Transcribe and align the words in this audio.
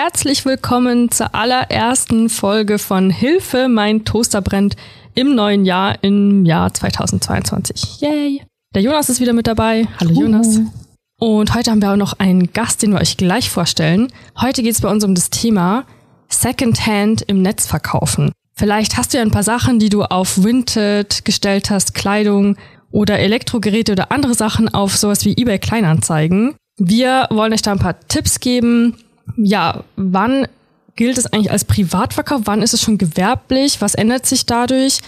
Herzlich 0.00 0.44
willkommen 0.44 1.10
zur 1.10 1.34
allerersten 1.34 2.28
Folge 2.28 2.78
von 2.78 3.10
Hilfe, 3.10 3.66
mein 3.66 4.04
Toaster 4.04 4.40
brennt 4.40 4.76
im 5.16 5.34
neuen 5.34 5.64
Jahr, 5.64 5.96
im 6.04 6.46
Jahr 6.46 6.72
2022. 6.72 8.00
Yay! 8.00 8.44
Der 8.76 8.82
Jonas 8.82 9.08
ist 9.08 9.18
wieder 9.18 9.32
mit 9.32 9.48
dabei. 9.48 9.88
Hallo 9.98 10.12
Jonas. 10.12 10.60
Und 11.18 11.52
heute 11.52 11.72
haben 11.72 11.82
wir 11.82 11.90
auch 11.90 11.96
noch 11.96 12.12
einen 12.20 12.52
Gast, 12.52 12.80
den 12.80 12.92
wir 12.92 13.00
euch 13.00 13.16
gleich 13.16 13.50
vorstellen. 13.50 14.06
Heute 14.40 14.62
geht 14.62 14.70
es 14.70 14.82
bei 14.82 14.88
uns 14.88 15.02
um 15.02 15.16
das 15.16 15.30
Thema 15.30 15.84
Secondhand 16.28 17.22
im 17.22 17.42
Netz 17.42 17.66
verkaufen. 17.66 18.30
Vielleicht 18.54 18.96
hast 18.96 19.12
du 19.12 19.16
ja 19.16 19.24
ein 19.24 19.32
paar 19.32 19.42
Sachen, 19.42 19.80
die 19.80 19.88
du 19.88 20.04
auf 20.04 20.44
Vinted 20.44 21.24
gestellt 21.24 21.70
hast, 21.70 21.94
Kleidung 21.94 22.56
oder 22.92 23.18
Elektrogeräte 23.18 23.90
oder 23.90 24.12
andere 24.12 24.34
Sachen 24.34 24.72
auf 24.72 24.96
sowas 24.96 25.24
wie 25.24 25.36
eBay 25.36 25.58
Kleinanzeigen. 25.58 26.54
Wir 26.76 27.26
wollen 27.30 27.52
euch 27.52 27.62
da 27.62 27.72
ein 27.72 27.80
paar 27.80 27.98
Tipps 28.06 28.38
geben. 28.38 28.94
Ja, 29.36 29.84
wann 29.96 30.46
gilt 30.96 31.18
es 31.18 31.26
eigentlich 31.26 31.50
als 31.50 31.64
Privatverkauf? 31.64 32.42
Wann 32.44 32.62
ist 32.62 32.74
es 32.74 32.82
schon 32.82 32.98
gewerblich? 32.98 33.80
Was 33.80 33.94
ändert 33.94 34.26
sich 34.26 34.46
dadurch? 34.46 35.00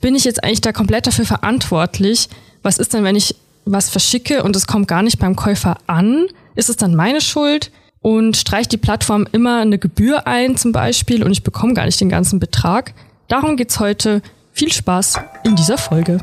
Bin 0.00 0.14
ich 0.14 0.24
jetzt 0.24 0.42
eigentlich 0.42 0.60
da 0.60 0.72
komplett 0.72 1.06
dafür 1.06 1.24
verantwortlich? 1.24 2.28
Was 2.62 2.78
ist 2.78 2.94
denn, 2.94 3.04
wenn 3.04 3.16
ich 3.16 3.36
was 3.64 3.88
verschicke 3.88 4.42
und 4.42 4.56
es 4.56 4.66
kommt 4.66 4.88
gar 4.88 5.02
nicht 5.02 5.18
beim 5.18 5.36
Käufer 5.36 5.78
an? 5.86 6.26
Ist 6.54 6.68
es 6.68 6.76
dann 6.76 6.94
meine 6.94 7.20
Schuld? 7.20 7.70
Und 8.02 8.36
streicht 8.36 8.70
die 8.70 8.76
Plattform 8.76 9.26
immer 9.32 9.60
eine 9.60 9.78
Gebühr 9.78 10.26
ein 10.26 10.56
zum 10.56 10.72
Beispiel 10.72 11.24
und 11.24 11.32
ich 11.32 11.42
bekomme 11.42 11.74
gar 11.74 11.86
nicht 11.86 12.00
den 12.00 12.08
ganzen 12.08 12.38
Betrag? 12.38 12.94
Darum 13.28 13.56
geht's 13.56 13.80
heute. 13.80 14.22
Viel 14.52 14.72
Spaß 14.72 15.20
in 15.44 15.56
dieser 15.56 15.76
Folge. 15.76 16.18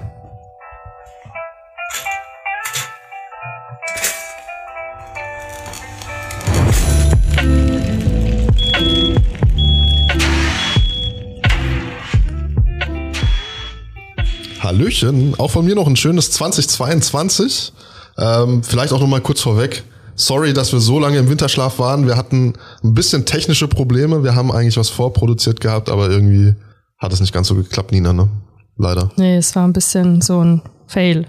Hallöchen, 14.73 15.35
auch 15.37 15.51
von 15.51 15.65
mir 15.65 15.75
noch 15.75 15.87
ein 15.87 15.95
schönes 15.95 16.31
2022. 16.31 17.73
Ähm, 18.17 18.63
vielleicht 18.63 18.91
auch 18.91 18.99
noch 18.99 19.07
mal 19.07 19.21
kurz 19.21 19.41
vorweg. 19.41 19.83
Sorry, 20.15 20.53
dass 20.53 20.73
wir 20.73 20.79
so 20.79 20.99
lange 20.99 21.17
im 21.17 21.29
Winterschlaf 21.29 21.77
waren. 21.77 22.07
Wir 22.07 22.17
hatten 22.17 22.53
ein 22.83 22.93
bisschen 22.93 23.25
technische 23.25 23.67
Probleme. 23.67 24.23
Wir 24.23 24.35
haben 24.35 24.51
eigentlich 24.51 24.77
was 24.77 24.89
vorproduziert 24.89 25.61
gehabt, 25.61 25.89
aber 25.89 26.09
irgendwie 26.09 26.55
hat 26.97 27.13
es 27.13 27.19
nicht 27.19 27.33
ganz 27.33 27.47
so 27.47 27.55
geklappt, 27.55 27.91
Nina, 27.91 28.13
ne? 28.13 28.29
Leider. 28.77 29.11
Nee, 29.15 29.37
es 29.37 29.55
war 29.55 29.67
ein 29.67 29.73
bisschen 29.73 30.21
so 30.21 30.43
ein 30.43 30.61
Fail. 30.87 31.27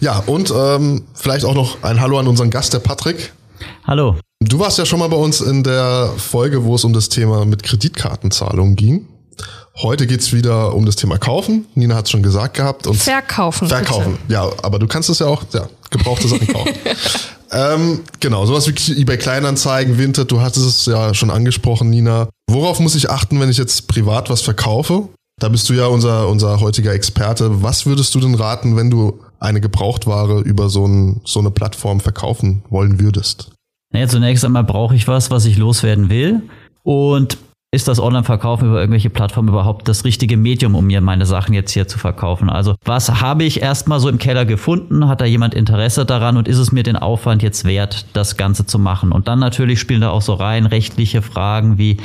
Ja, 0.00 0.18
und 0.26 0.52
ähm, 0.56 1.04
vielleicht 1.14 1.44
auch 1.44 1.54
noch 1.54 1.82
ein 1.82 2.00
Hallo 2.00 2.18
an 2.18 2.26
unseren 2.26 2.50
Gast, 2.50 2.72
der 2.72 2.80
Patrick. 2.80 3.32
Hallo. 3.86 4.16
Du 4.40 4.58
warst 4.58 4.78
ja 4.78 4.86
schon 4.86 4.98
mal 4.98 5.08
bei 5.08 5.16
uns 5.16 5.40
in 5.40 5.62
der 5.62 6.12
Folge, 6.16 6.64
wo 6.64 6.74
es 6.74 6.82
um 6.82 6.92
das 6.92 7.10
Thema 7.10 7.44
mit 7.44 7.62
Kreditkartenzahlungen 7.62 8.74
ging. 8.74 9.06
Heute 9.76 10.06
geht's 10.06 10.32
wieder 10.32 10.74
um 10.74 10.84
das 10.84 10.96
Thema 10.96 11.16
Kaufen. 11.18 11.66
Nina 11.74 11.94
hat 11.94 12.04
es 12.04 12.10
schon 12.10 12.22
gesagt 12.22 12.54
gehabt. 12.54 12.86
Und 12.86 12.96
Verkaufen. 12.96 13.68
Verkaufen, 13.68 14.18
bitte. 14.22 14.32
ja. 14.32 14.50
Aber 14.62 14.78
du 14.78 14.86
kannst 14.86 15.08
es 15.08 15.20
ja 15.20 15.26
auch, 15.26 15.44
ja, 15.52 15.68
gebrauchte 15.90 16.28
Sachen 16.28 16.46
kaufen. 16.48 16.74
ähm, 17.52 18.00
genau, 18.18 18.44
sowas 18.46 18.68
wie 18.68 19.00
eBay 19.00 19.16
Kleinanzeigen, 19.16 19.96
Winter, 19.96 20.24
du 20.24 20.40
hattest 20.40 20.66
es 20.66 20.86
ja 20.86 21.14
schon 21.14 21.30
angesprochen, 21.30 21.88
Nina. 21.88 22.28
Worauf 22.50 22.80
muss 22.80 22.94
ich 22.94 23.10
achten, 23.10 23.40
wenn 23.40 23.48
ich 23.48 23.58
jetzt 23.58 23.88
privat 23.88 24.28
was 24.28 24.42
verkaufe? 24.42 25.08
Da 25.40 25.48
bist 25.48 25.68
du 25.70 25.72
ja 25.72 25.86
unser, 25.86 26.28
unser 26.28 26.60
heutiger 26.60 26.92
Experte. 26.92 27.62
Was 27.62 27.86
würdest 27.86 28.14
du 28.14 28.20
denn 28.20 28.34
raten, 28.34 28.76
wenn 28.76 28.90
du 28.90 29.20
eine 29.38 29.60
Gebrauchtware 29.60 30.40
über 30.40 30.68
so, 30.68 30.86
ein, 30.86 31.22
so 31.24 31.40
eine 31.40 31.50
Plattform 31.50 32.00
verkaufen 32.00 32.62
wollen 32.68 33.00
würdest? 33.00 33.50
Naja, 33.92 34.06
zunächst 34.06 34.44
einmal 34.44 34.64
brauche 34.64 34.94
ich 34.94 35.08
was, 35.08 35.30
was 35.30 35.46
ich 35.46 35.56
loswerden 35.56 36.10
will. 36.10 36.42
Und 36.82 37.38
ist 37.72 37.86
das 37.86 38.00
Online-Verkaufen 38.00 38.68
über 38.68 38.80
irgendwelche 38.80 39.10
Plattformen 39.10 39.48
überhaupt 39.48 39.86
das 39.86 40.04
richtige 40.04 40.36
Medium, 40.36 40.74
um 40.74 40.88
mir 40.88 41.00
meine 41.00 41.24
Sachen 41.24 41.54
jetzt 41.54 41.70
hier 41.70 41.86
zu 41.86 42.00
verkaufen? 42.00 42.50
Also 42.50 42.74
was 42.84 43.20
habe 43.20 43.44
ich 43.44 43.62
erstmal 43.62 44.00
so 44.00 44.08
im 44.08 44.18
Keller 44.18 44.44
gefunden? 44.44 45.06
Hat 45.06 45.20
da 45.20 45.24
jemand 45.24 45.54
Interesse 45.54 46.04
daran 46.04 46.36
und 46.36 46.48
ist 46.48 46.58
es 46.58 46.72
mir 46.72 46.82
den 46.82 46.96
Aufwand 46.96 47.44
jetzt 47.44 47.64
wert, 47.64 48.06
das 48.12 48.36
Ganze 48.36 48.66
zu 48.66 48.80
machen? 48.80 49.12
Und 49.12 49.28
dann 49.28 49.38
natürlich 49.38 49.78
spielen 49.78 50.00
da 50.00 50.10
auch 50.10 50.22
so 50.22 50.34
rein 50.34 50.66
rechtliche 50.66 51.22
Fragen 51.22 51.78
wie, 51.78 51.98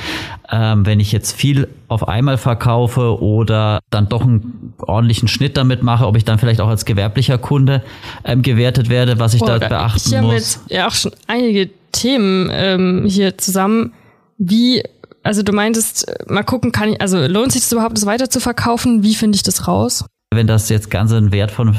ähm, 0.52 0.86
wenn 0.86 1.00
ich 1.00 1.12
jetzt 1.12 1.36
viel 1.36 1.68
auf 1.88 2.08
einmal 2.08 2.38
verkaufe 2.38 3.20
oder 3.20 3.80
dann 3.90 4.08
doch 4.08 4.22
einen 4.22 4.76
ordentlichen 4.78 5.28
Schnitt 5.28 5.58
damit 5.58 5.82
mache, 5.82 6.06
ob 6.06 6.16
ich 6.16 6.26
dann 6.26 6.38
vielleicht 6.38 6.62
auch 6.62 6.70
als 6.70 6.86
gewerblicher 6.86 7.40
Kunde 7.40 7.82
ähm, 8.24 8.44
gewertet 8.44 8.90
werde, 8.90 9.18
was 9.18 9.34
ich 9.34 9.42
oh, 9.42 9.48
da 9.48 9.58
beachten 9.58 9.98
ich 9.98 10.06
muss. 10.06 10.14
Ich 10.14 10.22
habe 10.22 10.34
jetzt 10.36 10.62
ja 10.68 10.88
auch 10.88 10.94
schon 10.94 11.12
einige 11.26 11.72
Themen 11.92 12.52
ähm, 12.52 13.06
hier 13.08 13.36
zusammen. 13.40 13.94
Wie 14.38 14.84
also 15.26 15.42
du 15.42 15.52
meintest, 15.52 16.06
mal 16.28 16.44
gucken, 16.44 16.72
kann 16.72 16.90
ich, 16.90 17.02
also 17.02 17.26
lohnt 17.26 17.52
sich 17.52 17.62
das 17.62 17.72
überhaupt, 17.72 17.98
das 17.98 18.06
weiter 18.06 18.30
zu 18.30 18.40
verkaufen? 18.40 19.02
Wie 19.04 19.16
finde 19.16 19.36
ich 19.36 19.44
das 19.44 19.68
raus? 19.68 20.06
Wenn 20.32 20.46
das 20.46 20.70
jetzt 20.70 20.92
Ganze 20.92 21.18
einen 21.18 21.32
Wert 21.32 21.50
von 21.50 21.76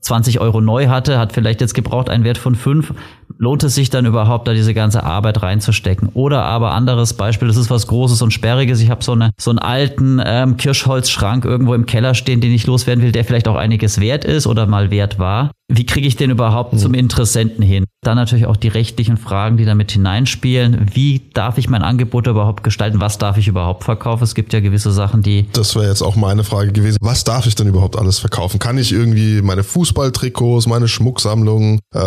20 0.00 0.40
Euro 0.40 0.62
neu 0.62 0.88
hatte, 0.88 1.18
hat 1.18 1.32
vielleicht 1.32 1.60
jetzt 1.60 1.74
gebraucht 1.74 2.08
einen 2.08 2.24
Wert 2.24 2.38
von 2.38 2.54
5, 2.54 2.94
lohnt 3.36 3.62
es 3.62 3.74
sich 3.74 3.90
dann 3.90 4.06
überhaupt, 4.06 4.48
da 4.48 4.54
diese 4.54 4.72
ganze 4.72 5.04
Arbeit 5.04 5.42
reinzustecken? 5.42 6.08
Oder 6.14 6.44
aber 6.44 6.70
anderes 6.70 7.12
Beispiel, 7.12 7.48
das 7.48 7.58
ist 7.58 7.68
was 7.68 7.88
Großes 7.88 8.22
und 8.22 8.30
Sperriges. 8.30 8.80
Ich 8.80 8.88
habe 8.88 9.04
so, 9.04 9.12
eine, 9.12 9.32
so 9.38 9.50
einen 9.50 9.58
alten 9.58 10.22
ähm, 10.24 10.56
Kirschholzschrank 10.56 11.44
irgendwo 11.44 11.74
im 11.74 11.84
Keller 11.84 12.14
stehen, 12.14 12.40
den 12.40 12.52
ich 12.52 12.66
loswerden 12.66 13.04
will, 13.04 13.12
der 13.12 13.24
vielleicht 13.24 13.48
auch 13.48 13.56
einiges 13.56 14.00
wert 14.00 14.24
ist 14.24 14.46
oder 14.46 14.66
mal 14.66 14.90
wert 14.90 15.18
war. 15.18 15.50
Wie 15.70 15.84
kriege 15.84 16.08
ich 16.08 16.16
den 16.16 16.30
überhaupt 16.30 16.72
mhm. 16.72 16.78
zum 16.78 16.94
Interessenten 16.94 17.62
hin? 17.62 17.84
Dann 18.00 18.16
natürlich 18.16 18.46
auch 18.46 18.56
die 18.56 18.68
rechtlichen 18.68 19.18
Fragen, 19.18 19.58
die 19.58 19.66
damit 19.66 19.92
hineinspielen. 19.92 20.86
Wie 20.94 21.20
darf 21.34 21.58
ich 21.58 21.68
mein 21.68 21.82
Angebot 21.82 22.26
überhaupt 22.26 22.64
gestalten? 22.64 23.02
Was 23.02 23.18
darf 23.18 23.36
ich 23.36 23.48
überhaupt 23.48 23.84
verkaufen? 23.84 24.24
Es 24.24 24.34
gibt 24.34 24.54
ja 24.54 24.60
gewisse 24.60 24.92
Sachen, 24.92 25.20
die. 25.20 25.46
Das 25.52 25.74
wäre 25.74 25.88
jetzt 25.88 26.00
auch 26.00 26.16
meine 26.16 26.42
Frage 26.42 26.72
gewesen. 26.72 26.96
Was 27.02 27.24
darf 27.24 27.46
ich 27.46 27.54
denn 27.54 27.66
überhaupt 27.66 27.98
alles 27.98 28.18
verkaufen? 28.18 28.58
Kann 28.58 28.78
ich 28.78 28.92
irgendwie 28.92 29.42
meine 29.42 29.62
Fußballtrikots, 29.62 30.66
meine 30.66 30.88
Schmucksammlung, 30.88 31.80
äh, 31.94 32.00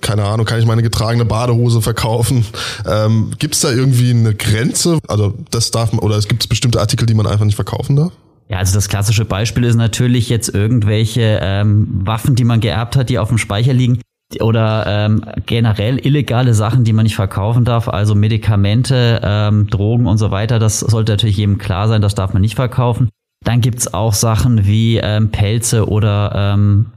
keine 0.00 0.24
Ahnung, 0.24 0.46
kann 0.46 0.58
ich 0.58 0.66
meine 0.66 0.82
getragene 0.82 1.26
Badehose 1.26 1.82
verkaufen? 1.82 2.46
Ähm, 2.86 3.32
gibt 3.38 3.56
es 3.56 3.60
da 3.60 3.70
irgendwie 3.70 4.10
eine 4.10 4.34
Grenze? 4.34 4.98
Also 5.06 5.34
das 5.50 5.70
darf 5.70 5.92
man, 5.92 6.00
oder 6.00 6.16
es 6.16 6.28
gibt 6.28 6.48
bestimmte 6.48 6.80
Artikel, 6.80 7.04
die 7.04 7.14
man 7.14 7.26
einfach 7.26 7.44
nicht 7.44 7.56
verkaufen 7.56 7.96
darf? 7.96 8.12
Ja, 8.52 8.58
also 8.58 8.74
das 8.74 8.90
klassische 8.90 9.24
Beispiel 9.24 9.64
ist 9.64 9.76
natürlich 9.76 10.28
jetzt 10.28 10.54
irgendwelche 10.54 11.40
ähm, 11.40 11.88
Waffen, 12.04 12.34
die 12.34 12.44
man 12.44 12.60
geerbt 12.60 12.96
hat, 12.96 13.08
die 13.08 13.18
auf 13.18 13.28
dem 13.28 13.38
Speicher 13.38 13.72
liegen 13.72 14.02
oder 14.40 14.84
ähm, 14.86 15.24
generell 15.46 15.98
illegale 15.98 16.52
Sachen, 16.52 16.84
die 16.84 16.92
man 16.92 17.04
nicht 17.04 17.16
verkaufen 17.16 17.64
darf, 17.64 17.88
also 17.88 18.14
Medikamente, 18.14 19.22
ähm, 19.24 19.68
Drogen 19.68 20.06
und 20.06 20.18
so 20.18 20.30
weiter, 20.30 20.58
das 20.58 20.80
sollte 20.80 21.12
natürlich 21.12 21.38
jedem 21.38 21.56
klar 21.56 21.88
sein, 21.88 22.02
das 22.02 22.14
darf 22.14 22.34
man 22.34 22.42
nicht 22.42 22.56
verkaufen. 22.56 23.08
Dann 23.42 23.62
gibt's 23.62 23.94
auch 23.94 24.12
Sachen 24.12 24.66
wie 24.66 24.98
ähm, 24.98 25.30
Pelze 25.30 25.88
oder 25.88 26.32
ähm, 26.34 26.92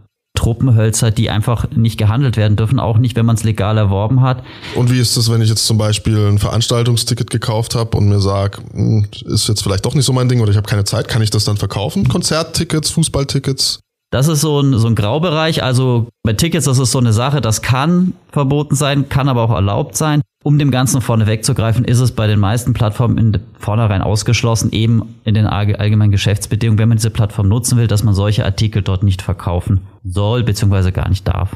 Truppenhölzer, 0.46 1.10
die 1.10 1.32
einfach 1.32 1.66
nicht 1.72 1.98
gehandelt 1.98 2.38
werden 2.38 2.56
dürfen, 2.56 2.80
auch 2.80 3.00
nicht, 3.00 3.16
wenn 3.16 3.26
man 3.26 3.36
es 3.36 3.44
legal 3.44 3.80
erworben 3.80 4.22
hat. 4.22 4.44
Und 4.76 4.92
wie 4.92 5.00
ist 5.00 5.18
es, 5.18 5.32
wenn 5.32 5.42
ich 5.42 5.50
jetzt 5.50 5.66
zum 5.66 5.80
Beispiel 5.80 6.28
ein 6.28 6.38
Veranstaltungsticket 6.38 7.32
gekauft 7.32 7.74
habe 7.74 7.98
und 7.98 8.08
mir 8.10 8.20
sage, 8.20 8.60
hm, 8.72 9.08
ist 9.26 9.48
jetzt 9.48 9.64
vielleicht 9.64 9.84
doch 9.86 9.96
nicht 9.96 10.06
so 10.06 10.14
mein 10.14 10.30
Ding 10.30 10.42
oder 10.42 10.52
ich 10.52 10.58
habe 10.58 10.70
keine 10.70 10.84
Zeit, 10.84 11.08
kann 11.08 11.24
ich 11.24 11.32
das 11.32 11.46
dann 11.46 11.58
verkaufen? 11.58 12.08
Konzerttickets, 12.08 12.92
Fußballtickets? 12.92 13.80
Das 14.12 14.28
ist 14.28 14.42
so 14.42 14.62
ein, 14.62 14.78
so 14.78 14.88
ein 14.88 14.96
Graubereich. 14.96 15.64
Also 15.64 16.08
bei 16.24 16.34
Tickets, 16.34 16.66
das 16.66 16.80
ist 16.80 16.92
so 16.92 17.00
eine 17.00 17.14
Sache, 17.14 17.42
das 17.42 17.62
kann 17.62 18.14
verboten 18.32 18.76
sein, 18.76 19.10
kann 19.10 19.28
aber 19.28 19.44
auch 19.44 19.52
erlaubt 19.52 19.96
sein. 19.98 20.22
Um 20.44 20.60
dem 20.60 20.70
Ganzen 20.70 21.02
vorne 21.02 21.26
wegzugreifen, 21.26 21.86
ist 21.86 22.00
es 22.00 22.12
bei 22.12 22.28
den 22.28 22.40
meisten 22.40 22.74
Plattformen 22.74 23.18
in 23.18 23.40
vornherein 23.58 24.04
ausgeschlossen, 24.04 24.72
eben 24.72 25.16
in 25.24 25.34
den 25.34 25.48
allgemeinen 25.48 26.12
Geschäftsbedingungen, 26.12 26.78
wenn 26.78 26.90
man 26.90 26.98
diese 26.98 27.10
Plattform 27.10 27.48
nutzen 27.48 27.80
will, 27.80 27.88
dass 27.88 28.04
man 28.04 28.14
solche 28.14 28.46
Artikel 28.46 28.84
dort 28.84 29.02
nicht 29.02 29.24
verkaufen 29.24 29.82
soll, 30.04 30.44
beziehungsweise 30.44 30.92
gar 30.92 31.10
nicht 31.10 31.28
darf. 31.28 31.56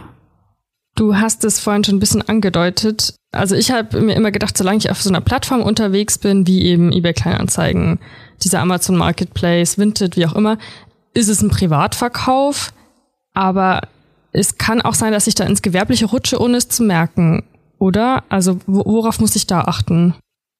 Du 0.96 1.16
hast 1.16 1.46
es 1.46 1.60
vorhin 1.60 1.84
schon 1.84 1.96
ein 1.96 2.00
bisschen 2.00 2.28
angedeutet. 2.28 3.14
Also 3.32 3.56
ich 3.56 3.72
habe 3.72 4.02
mir 4.02 4.16
immer 4.16 4.32
gedacht, 4.32 4.58
solange 4.58 4.80
ich 4.80 4.90
auf 4.90 5.02
so 5.02 5.10
einer 5.10 5.22
Plattform 5.22 5.62
unterwegs 5.62 6.18
bin, 6.18 6.48
wie 6.48 6.64
eben 6.64 6.92
eBay 6.92 7.14
Kleinanzeigen, 7.14 8.00
dieser 8.44 8.60
Amazon 8.60 8.98
Marketplace, 8.98 9.78
Vinted, 9.78 10.18
wie 10.18 10.26
auch 10.26 10.36
immer, 10.36 10.58
ist 11.14 11.30
es 11.30 11.42
ein 11.42 11.50
Privatverkauf, 11.50 12.72
aber 13.34 13.82
es 14.32 14.58
kann 14.58 14.82
auch 14.82 14.94
sein, 14.94 15.12
dass 15.12 15.28
ich 15.28 15.36
da 15.36 15.46
ins 15.46 15.62
Gewerbliche 15.62 16.06
rutsche, 16.06 16.40
ohne 16.40 16.58
es 16.58 16.70
zu 16.70 16.84
merken, 16.84 17.44
oder? 17.78 18.24
Also 18.30 18.60
worauf 18.68 19.20
muss 19.20 19.36
ich 19.36 19.48
da 19.48 19.62
achten? 19.62 20.16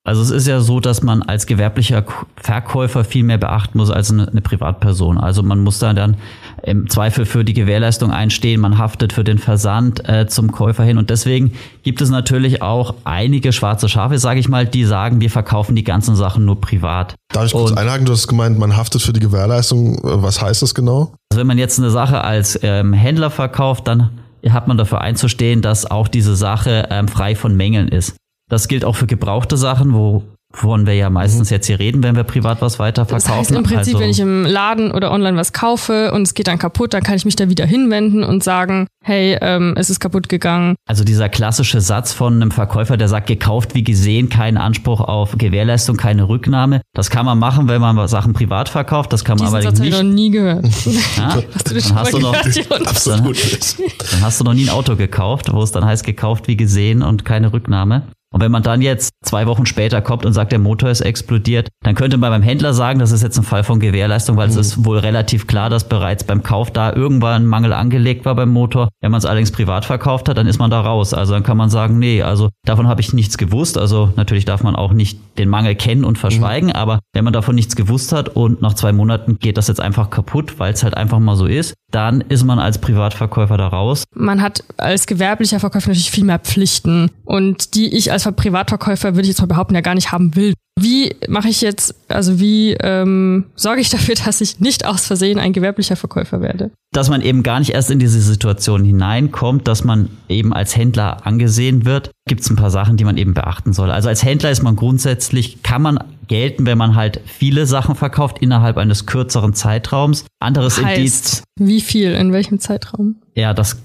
Also 0.10 0.24
es 0.24 0.32
ist 0.32 0.48
ja 0.48 0.60
so, 0.60 0.80
dass 0.80 1.04
man 1.04 1.22
als 1.22 1.46
gewerblicher 1.46 2.04
Verkäufer 2.36 3.04
viel 3.04 3.24
mehr 3.24 3.38
beachten 3.38 3.78
muss 3.78 3.92
als 3.92 4.10
eine, 4.10 4.28
eine, 4.28 4.42
Privatperson. 4.42 5.20
Also 5.20 5.44
man 5.44 5.60
muss 5.60 5.78
da 5.78 5.94
dann 5.94 6.18
im 6.64 6.90
Zweifel 6.90 7.28
für 7.28 7.46
die 7.46 7.54
Gewährleistung 7.54 8.10
einstehen, 8.12 8.60
man 8.60 8.80
haftet 8.80 9.14
für 9.14 9.24
den 9.24 9.38
Versand 9.38 10.10
äh, 10.10 10.26
zum 10.26 10.52
Käufer 10.52 10.84
hin. 10.84 10.98
Und 10.98 11.12
deswegen 11.12 11.52
gibt 11.84 12.02
es 12.02 12.10
natürlich 12.10 12.64
auch 12.64 12.96
einige 13.04 13.54
schwarze 13.54 13.88
Schafe, 13.88 14.18
sage 14.18 14.40
ich 14.40 14.50
mal, 14.50 14.66
die 14.66 14.84
sagen, 14.84 15.22
wir 15.22 15.30
verkaufen 15.30 15.76
die 15.76 15.84
ganzen 15.84 16.16
Sachen 16.16 16.44
nur 16.44 16.60
privat. 16.60 17.14
Darf 17.32 17.46
ich 17.46 17.52
kurz 17.52 17.70
Und, 17.70 17.78
einhaken? 17.78 18.06
Du 18.06 18.14
hast 18.14 18.28
gemeint, 18.28 18.58
man 18.58 18.76
haftet 18.76 19.04
für 19.04 19.14
die 19.14 19.20
Gewährleistung. 19.20 20.00
Was 20.02 20.42
heißt 20.42 20.64
das 20.64 20.74
genau? 20.74 21.14
Also 21.32 21.40
wenn 21.40 21.46
man 21.46 21.60
jetzt 21.60 21.78
eine 21.78 21.92
Sache 21.92 22.24
als 22.24 22.60
ähm, 22.64 22.94
Händler 22.94 23.30
verkauft, 23.30 23.88
dann 23.88 24.10
hat 24.50 24.68
man 24.68 24.76
dafür 24.80 25.02
einzustehen, 25.02 25.62
dass 25.62 25.86
auch 25.86 26.08
diese 26.08 26.36
Sache 26.36 26.88
ähm, 26.90 27.08
frei 27.08 27.36
von 27.36 27.56
Mängeln 27.56 27.90
ist. 27.90 28.16
Das 28.50 28.68
gilt 28.68 28.84
auch 28.84 28.96
für 28.96 29.08
gebrauchte 29.08 29.58
Sachen, 29.58 29.94
wo 29.94 30.24
wovon 30.52 30.88
wir 30.88 30.96
ja 30.96 31.10
meistens 31.10 31.50
mhm. 31.50 31.56
jetzt 31.56 31.68
hier 31.68 31.80
reden, 31.80 32.02
wenn 32.04 32.16
wir 32.16 32.24
privat 32.24 32.62
was 32.62 32.80
weiterverkaufen. 32.80 33.30
Das 33.30 33.38
heißt 33.38 33.52
im 33.52 33.64
Prinzip, 33.64 33.96
also, 33.96 34.00
wenn 34.00 34.10
ich 34.10 34.20
im 34.20 34.46
Laden 34.46 34.92
oder 34.92 35.12
online 35.12 35.38
was 35.38 35.54
kaufe 35.54 36.12
und 36.12 36.24
es 36.24 36.34
geht 36.34 36.48
dann 36.48 36.58
kaputt, 36.58 36.94
dann 36.94 37.04
kann 37.04 37.16
ich 37.16 37.26
mich 37.26 37.36
da 37.36 37.50
wieder 37.50 37.66
hinwenden 37.66 38.24
und 38.24 38.44
sagen, 38.44 38.88
hey, 39.04 39.38
ähm, 39.42 39.76
es 39.78 39.90
ist 39.90 40.00
kaputt 40.00 40.28
gegangen. 40.28 40.76
Also 40.88 41.04
dieser 41.04 41.30
klassische 41.30 41.82
Satz 41.82 42.14
von 42.14 42.34
einem 42.34 42.52
Verkäufer, 42.52 42.98
der 42.98 43.08
sagt, 43.08 43.28
gekauft 43.28 43.76
wie 43.76 43.84
gesehen, 43.84 44.30
kein 44.30 44.58
Anspruch 44.58 45.02
auf 45.02 45.38
Gewährleistung, 45.38 45.98
keine 45.98 46.28
Rücknahme. 46.28 46.82
Das 46.94 47.12
kann 47.12 47.26
man 47.26 47.38
machen, 47.38 47.68
wenn 47.68 47.80
man 47.80 48.08
Sachen 48.08 48.34
privat 48.34 48.70
verkauft. 48.70 49.14
Das 49.14 49.24
kann 49.24 49.38
man 49.38 49.46
Diesen 49.46 49.56
aber 49.56 49.64
Satz 49.64 49.80
nicht. 49.80 49.94
Ich 49.94 50.04
noch 50.04 50.10
nie 50.10 50.32
gehört. 50.32 50.66
Ja? 51.18 51.36
Hast 51.54 51.70
du 51.70 51.76
das 51.76 51.88
dann, 51.88 51.98
hast 51.98 52.14
du 52.14 52.20
noch, 52.20 52.34
absolut. 52.86 53.38
Dann, 53.38 53.86
dann 54.12 54.22
hast 54.22 54.40
du 54.40 54.44
noch 54.46 54.54
nie 54.54 54.64
ein 54.64 54.70
Auto 54.70 54.96
gekauft, 54.96 55.52
wo 55.52 55.62
es 55.62 55.72
dann 55.72 55.86
heißt, 55.86 56.06
gekauft 56.06 56.48
wie 56.48 56.56
gesehen 56.56 57.04
und 57.04 57.26
keine 57.26 57.52
Rücknahme. 57.52 58.04
Und 58.32 58.42
wenn 58.42 58.52
man 58.52 58.64
dann 58.64 58.82
jetzt 58.82 59.12
zwei 59.24 59.48
Wochen 59.48 59.66
später 59.66 60.02
kommt 60.02 60.26
und 60.26 60.34
sagt, 60.34 60.52
der 60.52 60.60
Motor 60.60 60.90
ist 60.90 61.02
explodiert, 61.02 61.70
dann 61.84 61.96
könnte 61.96 62.18
man 62.18 62.30
beim 62.30 62.44
Händler 62.44 62.74
sagen, 62.74 63.00
das 63.00 63.12
ist 63.12 63.24
jetzt 63.24 63.38
ein 63.38 63.44
Fall 63.44 63.64
von 63.64 63.80
Gewährleistung, 63.80 64.38
weil 64.38 64.48
mhm. 64.48 64.52
es 64.52 64.58
ist 64.58 64.86
wohl 64.86 65.00
relativ 65.00 65.48
klar, 65.48 65.70
dass 65.70 65.90
bereits 65.90 66.24
beim 66.24 66.44
Kauf 66.44 66.70
da 66.72 66.94
irgendwann 66.94 67.44
ein 67.44 67.48
Mangel 67.48 67.74
angelegt 67.74 68.26
war 68.26 68.36
beim 68.36 68.50
Motor. 68.50 68.90
Wenn 69.02 69.12
man 69.12 69.18
es 69.18 69.26
allerdings 69.26 69.52
privat 69.52 69.86
verkauft 69.86 70.30
hat, 70.30 70.38
dann 70.38 70.48
ist 70.48 70.60
man 70.60 70.70
da 70.70 70.82
raus. 70.82 71.14
Also 71.14 71.34
dann 71.34 71.44
kann 71.44 71.58
man 71.58 71.70
sagen, 71.70 71.98
nee, 71.98 72.22
also 72.22 72.50
davon 72.66 72.88
habe 72.88 73.02
ich 73.02 73.14
nichts 73.14 73.38
gewusst. 73.38 73.78
Also 73.78 74.14
natürlich 74.16 74.46
darf 74.46 74.62
man 74.62 74.76
auch 74.76 74.94
nicht 74.94 75.20
den 75.38 75.50
Mangel 75.50 75.76
kennen 75.76 76.04
und 76.04 76.18
verschweigen, 76.18 76.70
mhm. 76.70 76.76
aber 76.76 77.00
wenn 77.14 77.24
man 77.24 77.34
davon 77.34 77.56
nichts 77.56 77.76
gewusst 77.76 78.12
hat 78.12 78.30
und 78.30 78.62
nach 78.62 78.76
zwei 78.76 78.92
Monaten 78.92 79.40
geht 79.40 79.58
das 79.58 79.68
jetzt 79.68 79.82
einfach 79.82 80.10
kaputt, 80.10 80.60
weil 80.60 80.74
es 80.74 80.84
halt 80.84 80.96
einfach 80.96 81.20
mal 81.20 81.36
so 81.36 81.46
ist, 81.46 81.74
dann 81.92 82.22
ist 82.22 82.44
man 82.44 82.60
als 82.60 82.80
Privatverkäufer 82.80 83.58
da 83.58 83.68
raus. 83.68 84.04
Man 84.14 84.42
hat 84.42 84.64
als 84.78 85.08
gewerblicher 85.08 85.60
Verkäufer 85.60 85.90
natürlich 85.90 86.12
viel 86.12 86.26
mehr 86.26 86.40
Pflichten 86.40 87.12
und 87.26 87.76
die 87.76 87.96
ich 87.96 88.12
als 88.12 88.30
Privatverkäufer 88.32 89.16
würde 89.16 89.24
ich 89.24 89.30
jetzt 89.30 89.42
mal 89.42 89.48
behaupten 89.48 89.76
ja 89.76 89.82
gar 89.82 89.96
nicht 89.96 90.12
haben 90.12 90.36
will. 90.36 90.54
Wie 90.82 91.16
mache 91.28 91.50
ich 91.50 91.62
jetzt, 91.62 91.96
also 92.08 92.40
wie 92.40 92.74
ähm, 92.80 93.46
sorge 93.56 93.82
ich 93.82 93.90
dafür, 93.90 94.16
dass 94.26 94.42
ich 94.42 94.60
nicht 94.60 94.86
aus 94.86 95.06
Versehen 95.06 95.40
ein 95.40 95.54
gewerblicher 95.54 95.96
Verkäufer 95.96 96.42
werde? 96.42 96.72
Dass 96.92 97.10
man 97.10 97.22
eben 97.22 97.44
gar 97.44 97.60
nicht 97.60 97.72
erst 97.72 97.92
in 97.92 98.00
diese 98.00 98.20
Situation 98.20 98.84
hineinkommt, 98.84 99.68
dass 99.68 99.84
man 99.84 100.10
eben 100.28 100.54
als 100.54 100.76
Händler 100.76 101.26
angesehen 101.26 101.86
wird, 101.86 102.12
gibt 102.28 102.42
es 102.42 102.50
ein 102.50 102.56
paar 102.56 102.72
Sachen, 102.72 102.98
die 102.98 103.04
man 103.04 103.18
eben 103.18 103.34
beachten 103.34 103.74
soll. 103.74 103.92
Also 103.92 104.10
als 104.10 104.24
Händler 104.24 104.52
ist 104.52 104.64
man 104.64 104.76
grundsätzlich, 104.76 105.62
kann 105.64 105.82
man 105.82 106.00
gelten, 106.28 106.66
wenn 106.66 106.78
man 106.78 106.96
halt 106.96 107.22
viele 107.26 107.66
Sachen 107.66 107.96
verkauft 107.96 108.38
innerhalb 108.40 108.78
eines 108.78 109.06
kürzeren 109.06 109.54
Zeitraums. 109.54 110.26
Anderes 110.40 110.82
heißt, 110.82 110.98
Indiz. 110.98 111.44
Wie 111.60 111.82
viel? 111.82 112.14
In 112.14 112.32
welchem 112.32 112.60
Zeitraum? 112.60 113.16
Ja, 113.36 113.54
das 113.54 113.78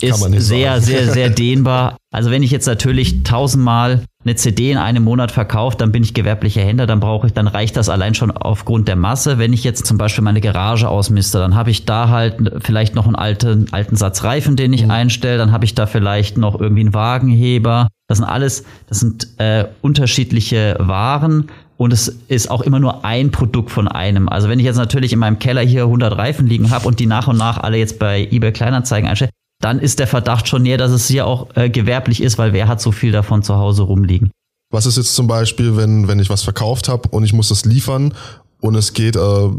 ist 0.00 0.20
sehr, 0.46 0.80
sehr, 0.80 1.10
sehr 1.10 1.30
dehnbar. 1.30 1.96
Also 2.12 2.30
wenn 2.30 2.42
ich 2.42 2.50
jetzt 2.50 2.66
natürlich 2.66 3.22
tausendmal 3.22 4.02
eine 4.24 4.34
CD 4.34 4.72
in 4.72 4.78
einem 4.78 5.04
Monat 5.04 5.30
verkaufe, 5.30 5.76
dann 5.76 5.92
bin 5.92 6.02
ich 6.02 6.12
gewerblicher 6.12 6.62
Händler, 6.62 6.86
dann 6.86 7.00
brauche 7.00 7.26
ich, 7.28 7.32
dann 7.32 7.46
reicht 7.46 7.76
das 7.76 7.88
allein 7.88 8.14
schon 8.14 8.30
aufgrund 8.30 8.88
der 8.88 8.96
Masse. 8.96 9.38
Wenn 9.38 9.52
ich 9.52 9.64
jetzt 9.64 9.86
zum 9.86 9.98
Beispiel 9.98 10.24
meine 10.24 10.40
Garage 10.40 10.88
ausmiste, 10.88 11.38
dann 11.38 11.54
habe 11.54 11.70
ich 11.70 11.84
da 11.84 12.08
halt 12.08 12.60
vielleicht 12.62 12.94
noch 12.94 13.06
einen 13.06 13.14
alten, 13.14 13.66
alten 13.70 13.96
Satz 13.96 14.24
Reifen, 14.24 14.56
den 14.56 14.72
ich 14.72 14.84
mhm. 14.84 14.90
einstelle, 14.90 15.38
dann 15.38 15.52
habe 15.52 15.64
ich 15.64 15.74
da 15.74 15.86
vielleicht 15.86 16.38
noch 16.38 16.60
irgendwie 16.60 16.80
einen 16.80 16.94
Wagenheber. 16.94 17.88
Das 18.08 18.18
sind 18.18 18.26
alles, 18.26 18.64
das 18.88 19.00
sind 19.00 19.28
äh, 19.38 19.66
unterschiedliche 19.82 20.76
Waren. 20.78 21.50
Und 21.76 21.92
es 21.92 22.08
ist 22.28 22.50
auch 22.50 22.62
immer 22.62 22.80
nur 22.80 23.04
ein 23.04 23.30
Produkt 23.30 23.70
von 23.70 23.86
einem. 23.86 24.30
Also 24.30 24.48
wenn 24.48 24.58
ich 24.58 24.64
jetzt 24.64 24.76
natürlich 24.76 25.12
in 25.12 25.18
meinem 25.18 25.38
Keller 25.38 25.60
hier 25.60 25.82
100 25.82 26.16
Reifen 26.16 26.46
liegen 26.46 26.70
habe 26.70 26.88
und 26.88 27.00
die 27.00 27.06
nach 27.06 27.28
und 27.28 27.36
nach 27.36 27.58
alle 27.58 27.76
jetzt 27.76 27.98
bei 27.98 28.26
eBay 28.30 28.52
Kleinanzeigen 28.52 29.08
einstelle, 29.08 29.30
dann 29.60 29.78
ist 29.78 29.98
der 29.98 30.06
Verdacht 30.06 30.48
schon 30.48 30.62
näher, 30.62 30.78
dass 30.78 30.90
es 30.90 31.08
hier 31.08 31.26
auch 31.26 31.48
äh, 31.54 31.70
gewerblich 31.70 32.22
ist, 32.22 32.38
weil 32.38 32.52
wer 32.52 32.68
hat 32.68 32.80
so 32.80 32.92
viel 32.92 33.12
davon 33.12 33.42
zu 33.42 33.56
Hause 33.56 33.82
rumliegen? 33.82 34.30
Was 34.70 34.86
ist 34.86 34.96
jetzt 34.96 35.14
zum 35.14 35.26
Beispiel, 35.26 35.76
wenn, 35.76 36.08
wenn 36.08 36.18
ich 36.18 36.28
was 36.28 36.42
verkauft 36.42 36.88
habe 36.88 37.08
und 37.10 37.24
ich 37.24 37.32
muss 37.32 37.48
das 37.48 37.64
liefern 37.64 38.14
und 38.60 38.74
es 38.74 38.92
geht 38.92 39.16
äh, 39.16 39.50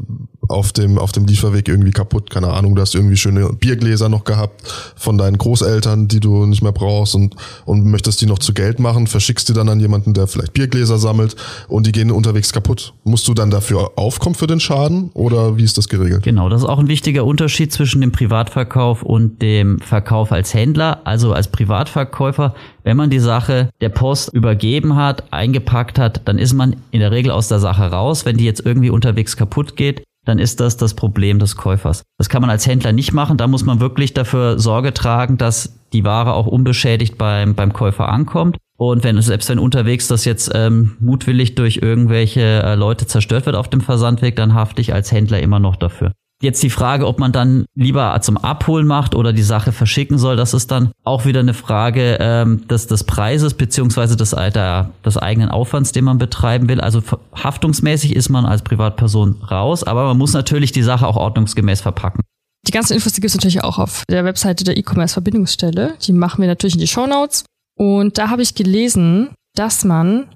auf 0.47 0.71
dem, 0.71 0.97
auf 0.97 1.11
dem 1.11 1.25
Lieferweg 1.25 1.67
irgendwie 1.67 1.91
kaputt. 1.91 2.29
Keine 2.29 2.49
Ahnung, 2.49 2.75
du 2.75 2.81
hast 2.81 2.95
irgendwie 2.95 3.17
schöne 3.17 3.49
Biergläser 3.53 4.09
noch 4.09 4.23
gehabt 4.23 4.61
von 4.95 5.17
deinen 5.17 5.37
Großeltern, 5.37 6.07
die 6.07 6.19
du 6.19 6.45
nicht 6.45 6.61
mehr 6.61 6.71
brauchst 6.71 7.15
und, 7.15 7.35
und 7.65 7.85
möchtest 7.85 8.21
die 8.21 8.25
noch 8.25 8.39
zu 8.39 8.53
Geld 8.53 8.79
machen, 8.79 9.07
verschickst 9.07 9.49
die 9.49 9.53
dann 9.53 9.69
an 9.69 9.79
jemanden, 9.79 10.13
der 10.13 10.27
vielleicht 10.27 10.53
Biergläser 10.53 10.97
sammelt 10.97 11.35
und 11.67 11.87
die 11.87 11.91
gehen 11.91 12.11
unterwegs 12.11 12.53
kaputt. 12.53 12.93
Musst 13.03 13.27
du 13.27 13.33
dann 13.33 13.51
dafür 13.51 13.91
aufkommen 13.95 14.35
für 14.35 14.47
den 14.47 14.59
Schaden 14.59 15.09
oder 15.13 15.57
wie 15.57 15.63
ist 15.63 15.77
das 15.77 15.89
geregelt? 15.89 16.23
Genau, 16.23 16.49
das 16.49 16.63
ist 16.63 16.67
auch 16.67 16.79
ein 16.79 16.87
wichtiger 16.87 17.25
Unterschied 17.25 17.71
zwischen 17.71 18.01
dem 18.01 18.11
Privatverkauf 18.11 19.03
und 19.03 19.41
dem 19.41 19.79
Verkauf 19.79 20.31
als 20.31 20.53
Händler. 20.53 21.01
Also 21.03 21.33
als 21.33 21.47
Privatverkäufer, 21.49 22.53
wenn 22.83 22.97
man 22.97 23.09
die 23.09 23.19
Sache 23.19 23.69
der 23.81 23.89
Post 23.89 24.33
übergeben 24.33 24.95
hat, 24.95 25.31
eingepackt 25.31 25.99
hat, 25.99 26.21
dann 26.25 26.37
ist 26.37 26.53
man 26.53 26.75
in 26.91 26.99
der 26.99 27.11
Regel 27.11 27.31
aus 27.31 27.47
der 27.47 27.59
Sache 27.59 27.83
raus. 27.83 28.25
Wenn 28.25 28.37
die 28.37 28.45
jetzt 28.45 28.65
irgendwie 28.65 28.89
unterwegs 28.89 29.37
kaputt 29.37 29.75
geht, 29.75 30.03
dann 30.27 30.39
ist 30.39 30.59
das 30.59 30.75
das 30.75 30.93
Problem 30.93 31.39
des 31.39 31.55
Käufers. 31.55 32.03
Das 32.17 32.27
kann 32.27 32.41
man 32.41 32.49
als 32.49 32.67
Händler 32.67 32.91
nicht 32.91 33.13
machen. 33.13 33.37
Da 33.37 33.47
muss 33.47 33.63
man 33.63 33.79
wirklich 33.79 34.13
dafür 34.13 34.59
Sorge 34.59 34.93
tragen, 34.93 35.37
dass 35.37 35.79
die 35.93 36.03
Ware 36.03 36.33
auch 36.33 36.47
unbeschädigt 36.47 37.17
beim, 37.17 37.55
beim 37.55 37.71
Käufer 37.71 38.09
ankommt. 38.09 38.57
Und 38.77 39.03
wenn, 39.03 39.19
selbst 39.21 39.49
wenn 39.49 39.57
unterwegs 39.57 40.07
das 40.07 40.25
jetzt 40.25 40.51
ähm, 40.53 40.97
mutwillig 40.99 41.55
durch 41.55 41.77
irgendwelche 41.77 42.41
äh, 42.41 42.75
Leute 42.75 43.07
zerstört 43.07 43.45
wird 43.45 43.55
auf 43.55 43.69
dem 43.69 43.81
Versandweg, 43.81 44.35
dann 44.35 44.53
hafte 44.53 44.81
ich 44.81 44.93
als 44.93 45.11
Händler 45.11 45.39
immer 45.39 45.59
noch 45.59 45.77
dafür. 45.77 46.11
Jetzt 46.39 46.61
die 46.61 46.69
Frage, 46.69 47.07
ob 47.07 47.17
man 47.17 47.31
dann 47.31 47.65
lieber 47.73 48.19
zum 48.21 48.37
Abholen 48.37 48.85
macht 48.85 49.15
oder 49.15 49.33
die 49.33 49.41
Sache 49.41 49.71
verschicken 49.71 50.19
soll, 50.19 50.35
das 50.35 50.53
ist 50.53 50.69
dann 50.69 50.91
auch 51.03 51.25
wieder 51.25 51.39
eine 51.39 51.55
Frage 51.55 52.17
ähm, 52.19 52.67
des, 52.67 52.85
des 52.85 53.03
Preises 53.05 53.55
beziehungsweise 53.55 54.15
des, 54.15 54.31
der, 54.31 54.91
des 55.03 55.17
eigenen 55.17 55.49
Aufwands, 55.49 55.93
den 55.93 56.05
man 56.05 56.19
betreiben 56.19 56.69
will. 56.69 56.79
Also 56.79 57.01
haftungsmäßig 57.33 58.15
ist 58.15 58.29
man 58.29 58.45
als 58.45 58.61
Privatperson 58.61 59.41
raus, 59.49 59.83
aber 59.83 60.05
man 60.05 60.17
muss 60.19 60.33
natürlich 60.33 60.71
die 60.71 60.83
Sache 60.83 61.07
auch 61.07 61.15
ordnungsgemäß 61.15 61.81
verpacken. 61.81 62.21
Die 62.67 62.71
ganzen 62.71 62.93
Infos, 62.93 63.13
die 63.13 63.21
gibt 63.21 63.29
es 63.29 63.35
natürlich 63.35 63.63
auch 63.63 63.79
auf 63.79 64.03
der 64.07 64.23
Webseite 64.23 64.63
der 64.63 64.77
E-Commerce-Verbindungsstelle. 64.77 65.95
Die 66.03 66.13
machen 66.13 66.41
wir 66.41 66.47
natürlich 66.47 66.75
in 66.75 66.81
die 66.81 66.87
Show 66.87 67.07
Notes. 67.07 67.45
Und 67.75 68.19
da 68.19 68.29
habe 68.29 68.43
ich 68.43 68.53
gelesen, 68.53 69.29
dass 69.55 69.85
man, 69.85 70.27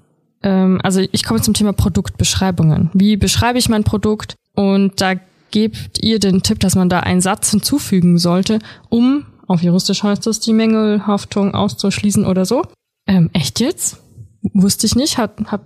ähm, 0.42 0.80
also 0.82 1.00
ich 1.12 1.24
komme 1.24 1.42
zum 1.42 1.54
Thema 1.54 1.72
Produktbeschreibungen. 1.72 2.90
Wie 2.92 3.16
beschreibe 3.16 3.58
ich 3.58 3.68
mein 3.68 3.84
Produkt? 3.84 4.34
Und 4.54 5.00
da 5.00 5.14
gebt 5.52 6.02
ihr 6.02 6.18
den 6.18 6.42
Tipp, 6.42 6.58
dass 6.60 6.74
man 6.74 6.88
da 6.88 7.00
einen 7.00 7.20
Satz 7.20 7.50
hinzufügen 7.50 8.18
sollte, 8.18 8.58
um, 8.88 9.24
auf 9.46 9.62
juristisch 9.62 10.02
heißt 10.02 10.26
das, 10.26 10.40
die 10.40 10.52
Mängelhaftung 10.52 11.54
auszuschließen 11.54 12.26
oder 12.26 12.44
so. 12.44 12.62
Ähm, 13.06 13.30
echt 13.32 13.60
jetzt? 13.60 13.98
Wusste 14.54 14.86
ich 14.86 14.96
nicht. 14.96 15.18
Hat, 15.18 15.32
hat, 15.46 15.62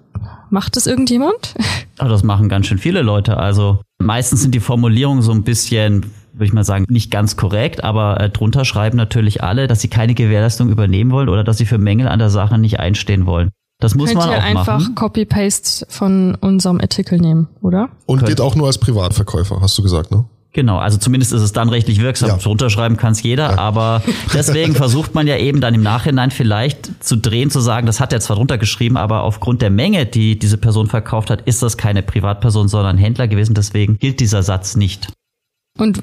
macht 0.50 0.76
das 0.76 0.86
irgendjemand? 0.86 1.54
Oh, 1.98 2.08
das 2.08 2.22
machen 2.22 2.50
ganz 2.50 2.66
schön 2.66 2.76
viele 2.76 3.00
Leute. 3.00 3.38
Also 3.38 3.80
meistens 3.96 4.42
sind 4.42 4.54
die 4.54 4.60
Formulierungen 4.60 5.22
so 5.22 5.32
ein 5.32 5.44
bisschen, 5.44 6.12
würde 6.34 6.44
ich 6.44 6.52
mal 6.52 6.62
sagen, 6.62 6.84
nicht 6.90 7.10
ganz 7.10 7.38
korrekt, 7.38 7.82
aber 7.82 8.20
äh, 8.20 8.28
drunter 8.28 8.66
schreiben 8.66 8.98
natürlich 8.98 9.42
alle, 9.42 9.66
dass 9.66 9.80
sie 9.80 9.88
keine 9.88 10.12
Gewährleistung 10.12 10.68
übernehmen 10.68 11.10
wollen 11.10 11.30
oder 11.30 11.42
dass 11.42 11.56
sie 11.56 11.64
für 11.64 11.78
Mängel 11.78 12.06
an 12.06 12.18
der 12.18 12.28
Sache 12.28 12.58
nicht 12.58 12.80
einstehen 12.80 13.24
wollen. 13.24 13.48
Das 13.86 13.94
muss 13.94 14.08
Könnt 14.08 14.18
man 14.18 14.30
ihr 14.30 14.38
auch 14.38 14.42
einfach 14.42 14.94
Copy-Paste 14.96 15.86
von 15.88 16.34
unserem 16.40 16.80
Artikel 16.80 17.20
nehmen, 17.20 17.46
oder? 17.62 17.88
Und 18.04 18.18
Könnt. 18.18 18.30
geht 18.30 18.40
auch 18.40 18.56
nur 18.56 18.66
als 18.66 18.78
Privatverkäufer, 18.78 19.60
hast 19.60 19.78
du 19.78 19.82
gesagt, 19.84 20.10
ne? 20.10 20.24
Genau, 20.52 20.78
also 20.78 20.98
zumindest 20.98 21.32
ist 21.32 21.42
es 21.42 21.52
dann 21.52 21.68
rechtlich 21.68 22.00
wirksam. 22.00 22.30
Ja. 22.30 22.34
Runterschreiben 22.34 22.96
kann 22.96 23.12
es 23.12 23.22
jeder, 23.22 23.52
ja. 23.52 23.58
aber 23.58 24.02
deswegen 24.34 24.74
versucht 24.74 25.14
man 25.14 25.28
ja 25.28 25.36
eben 25.36 25.60
dann 25.60 25.72
im 25.72 25.84
Nachhinein 25.84 26.32
vielleicht 26.32 27.04
zu 27.04 27.14
drehen, 27.14 27.48
zu 27.48 27.60
sagen, 27.60 27.86
das 27.86 28.00
hat 28.00 28.12
er 28.12 28.18
zwar 28.18 28.34
drunter 28.34 28.58
geschrieben, 28.58 28.96
aber 28.96 29.22
aufgrund 29.22 29.62
der 29.62 29.70
Menge, 29.70 30.04
die 30.04 30.36
diese 30.36 30.58
Person 30.58 30.88
verkauft 30.88 31.30
hat, 31.30 31.42
ist 31.42 31.62
das 31.62 31.76
keine 31.76 32.02
Privatperson, 32.02 32.66
sondern 32.66 32.98
Händler 32.98 33.28
gewesen. 33.28 33.54
Deswegen 33.54 34.00
gilt 34.00 34.18
dieser 34.18 34.42
Satz 34.42 34.74
nicht. 34.74 35.12
Und 35.78 36.00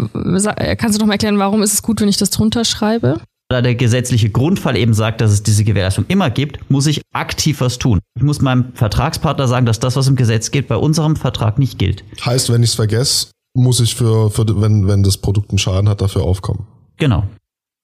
kannst 0.77 0.95
du 0.95 0.99
noch 1.01 1.07
mal 1.07 1.15
erklären, 1.15 1.37
warum 1.37 1.61
ist 1.61 1.73
es 1.73 1.83
gut, 1.83 1.99
wenn 1.99 2.07
ich 2.07 2.15
das 2.15 2.29
drunter 2.29 2.63
schreibe? 2.63 3.19
Da 3.49 3.61
der 3.61 3.75
gesetzliche 3.75 4.29
Grundfall 4.29 4.75
eben 4.77 4.93
sagt, 4.93 5.21
dass 5.21 5.31
es 5.31 5.43
diese 5.43 5.63
Gewährleistung 5.63 6.05
immer 6.07 6.29
gibt, 6.29 6.69
muss 6.69 6.87
ich 6.87 7.01
aktiv 7.13 7.61
was 7.61 7.77
tun. 7.77 7.99
Ich 8.15 8.23
muss 8.23 8.41
meinem 8.41 8.73
Vertragspartner 8.73 9.47
sagen, 9.47 9.65
dass 9.65 9.79
das, 9.79 9.95
was 9.95 10.07
im 10.07 10.15
Gesetz 10.15 10.51
gilt, 10.51 10.67
bei 10.67 10.75
unserem 10.75 11.15
Vertrag 11.15 11.59
nicht 11.59 11.77
gilt. 11.77 12.03
Heißt, 12.25 12.51
wenn 12.51 12.63
ich 12.63 12.71
es 12.71 12.75
vergesse, 12.75 13.27
muss 13.55 13.79
ich 13.79 13.95
für, 13.95 14.31
für 14.31 14.45
wenn, 14.61 14.87
wenn 14.87 15.03
das 15.03 15.17
Produkt 15.17 15.51
einen 15.51 15.59
Schaden 15.59 15.87
hat, 15.87 16.01
dafür 16.01 16.23
aufkommen. 16.23 16.65
Genau. 16.97 17.23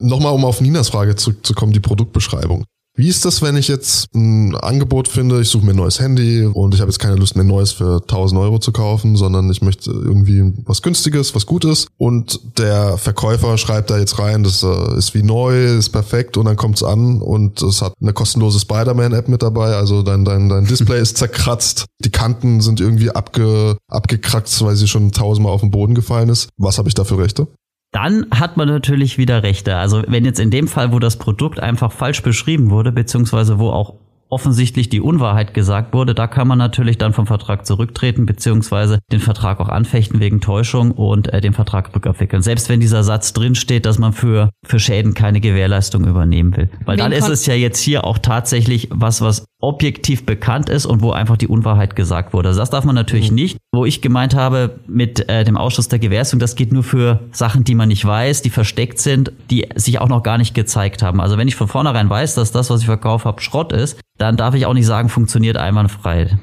Nochmal, 0.01 0.33
um 0.33 0.45
auf 0.45 0.61
Ninas 0.61 0.89
Frage 0.89 1.15
zurückzukommen, 1.15 1.73
die 1.73 1.79
Produktbeschreibung. 1.79 2.63
Wie 2.99 3.07
ist 3.07 3.23
das, 3.23 3.41
wenn 3.41 3.55
ich 3.55 3.69
jetzt 3.69 4.13
ein 4.13 4.57
Angebot 4.57 5.07
finde, 5.07 5.39
ich 5.39 5.47
suche 5.47 5.65
mir 5.65 5.71
ein 5.71 5.77
neues 5.77 6.01
Handy 6.01 6.43
und 6.43 6.73
ich 6.73 6.81
habe 6.81 6.91
jetzt 6.91 6.99
keine 6.99 7.15
Lust, 7.15 7.37
mir 7.37 7.43
ein 7.43 7.47
neues 7.47 7.71
für 7.71 8.01
1000 8.01 8.41
Euro 8.41 8.59
zu 8.59 8.73
kaufen, 8.73 9.15
sondern 9.15 9.49
ich 9.49 9.61
möchte 9.61 9.89
irgendwie 9.89 10.51
was 10.65 10.81
Günstiges, 10.81 11.33
was 11.33 11.45
Gutes 11.45 11.87
und 11.95 12.41
der 12.57 12.97
Verkäufer 12.97 13.57
schreibt 13.57 13.89
da 13.89 13.97
jetzt 13.97 14.19
rein, 14.19 14.43
das 14.43 14.63
äh, 14.63 14.97
ist 14.97 15.13
wie 15.13 15.23
neu, 15.23 15.77
ist 15.77 15.91
perfekt 15.91 16.35
und 16.35 16.43
dann 16.43 16.57
kommt's 16.57 16.83
an 16.83 17.21
und 17.21 17.61
es 17.61 17.81
hat 17.81 17.93
eine 18.01 18.11
kostenlose 18.11 18.59
Spider-Man-App 18.59 19.29
mit 19.29 19.43
dabei, 19.43 19.77
also 19.77 20.03
dein, 20.03 20.25
dein, 20.25 20.49
dein 20.49 20.65
Display 20.65 20.99
ist 20.99 21.15
zerkratzt, 21.19 21.85
die 22.03 22.11
Kanten 22.11 22.59
sind 22.59 22.81
irgendwie 22.81 23.11
abge, 23.11 23.77
abgekratzt, 23.87 24.61
weil 24.65 24.75
sie 24.75 24.89
schon 24.89 25.13
tausendmal 25.13 25.53
auf 25.53 25.61
den 25.61 25.71
Boden 25.71 25.95
gefallen 25.95 26.27
ist. 26.27 26.49
Was 26.57 26.77
habe 26.77 26.89
ich 26.89 26.95
da 26.95 27.05
für 27.05 27.17
Rechte? 27.17 27.47
Dann 27.91 28.27
hat 28.31 28.55
man 28.55 28.67
natürlich 28.67 29.17
wieder 29.17 29.41
Rechte. 29.41 29.75
Also 29.75 30.03
wenn 30.07 30.25
jetzt 30.25 30.39
in 30.39 30.51
dem 30.51 30.67
Fall, 30.67 30.91
wo 30.91 30.99
das 30.99 31.17
Produkt 31.17 31.59
einfach 31.59 31.91
falsch 31.91 32.21
beschrieben 32.21 32.69
wurde, 32.69 32.91
beziehungsweise 32.91 33.57
wo 33.57 33.69
auch 33.69 33.95
offensichtlich 34.29 34.89
die 34.89 35.01
Unwahrheit 35.01 35.53
gesagt 35.53 35.93
wurde, 35.93 36.13
da 36.13 36.27
kann 36.27 36.47
man 36.47 36.57
natürlich 36.57 36.97
dann 36.99 37.13
vom 37.13 37.25
Vertrag 37.25 37.65
zurücktreten, 37.65 38.27
beziehungsweise 38.27 38.99
den 39.11 39.19
Vertrag 39.19 39.59
auch 39.59 39.69
anfechten 39.69 40.19
wegen 40.19 40.39
Täuschung 40.39 40.91
und 40.91 41.33
äh, 41.33 41.41
den 41.41 41.53
Vertrag 41.53 41.95
rückabwickeln. 41.95 42.43
Selbst 42.43 42.69
wenn 42.69 42.79
dieser 42.79 43.03
Satz 43.03 43.33
drin 43.33 43.55
steht, 43.55 43.87
dass 43.87 43.97
man 43.97 44.13
für, 44.13 44.51
für 44.63 44.79
Schäden 44.79 45.15
keine 45.15 45.41
Gewährleistung 45.41 46.05
übernehmen 46.05 46.55
will. 46.55 46.69
Weil 46.85 46.97
Wen 46.97 47.05
dann 47.05 47.11
ist 47.11 47.27
es 47.27 47.47
ja 47.47 47.55
jetzt 47.55 47.79
hier 47.79 48.03
auch 48.03 48.19
tatsächlich 48.19 48.89
was, 48.91 49.21
was 49.21 49.45
objektiv 49.61 50.25
bekannt 50.25 50.69
ist 50.69 50.85
und 50.85 51.01
wo 51.01 51.11
einfach 51.11 51.35
die 51.35 51.47
Unwahrheit 51.47 51.95
gesagt 51.95 52.33
wurde. 52.33 52.49
Also 52.49 52.61
das 52.61 52.69
darf 52.69 52.85
man 52.85 52.95
natürlich 52.95 53.29
mhm. 53.29 53.35
nicht. 53.35 53.57
Wo 53.73 53.85
ich 53.85 54.01
gemeint 54.01 54.33
habe 54.33 54.79
mit 54.87 55.27
äh, 55.27 55.43
dem 55.43 55.57
Ausschuss 55.57 55.89
der 55.89 55.99
Gewährung, 55.99 56.39
das 56.39 56.55
geht 56.55 56.71
nur 56.71 56.83
für 56.83 57.19
Sachen, 57.31 57.65
die 57.65 57.75
man 57.75 57.89
nicht 57.89 58.05
weiß, 58.05 58.41
die 58.41 58.49
versteckt 58.49 58.99
sind, 58.99 59.31
die 59.49 59.67
sich 59.75 59.99
auch 59.99 60.07
noch 60.07 60.23
gar 60.23 60.37
nicht 60.37 60.53
gezeigt 60.53 61.03
haben. 61.03 61.19
Also 61.19 61.37
wenn 61.37 61.47
ich 61.47 61.55
von 61.55 61.67
vornherein 61.67 62.09
weiß, 62.09 62.35
dass 62.35 62.51
das, 62.51 62.69
was 62.69 62.81
ich 62.81 62.85
verkauft 62.85 63.25
habe, 63.25 63.41
Schrott 63.41 63.73
ist, 63.73 63.99
dann 64.17 64.37
darf 64.37 64.55
ich 64.55 64.65
auch 64.65 64.73
nicht 64.73 64.85
sagen, 64.85 65.09
funktioniert 65.09 65.57
einwandfrei. 65.57 66.37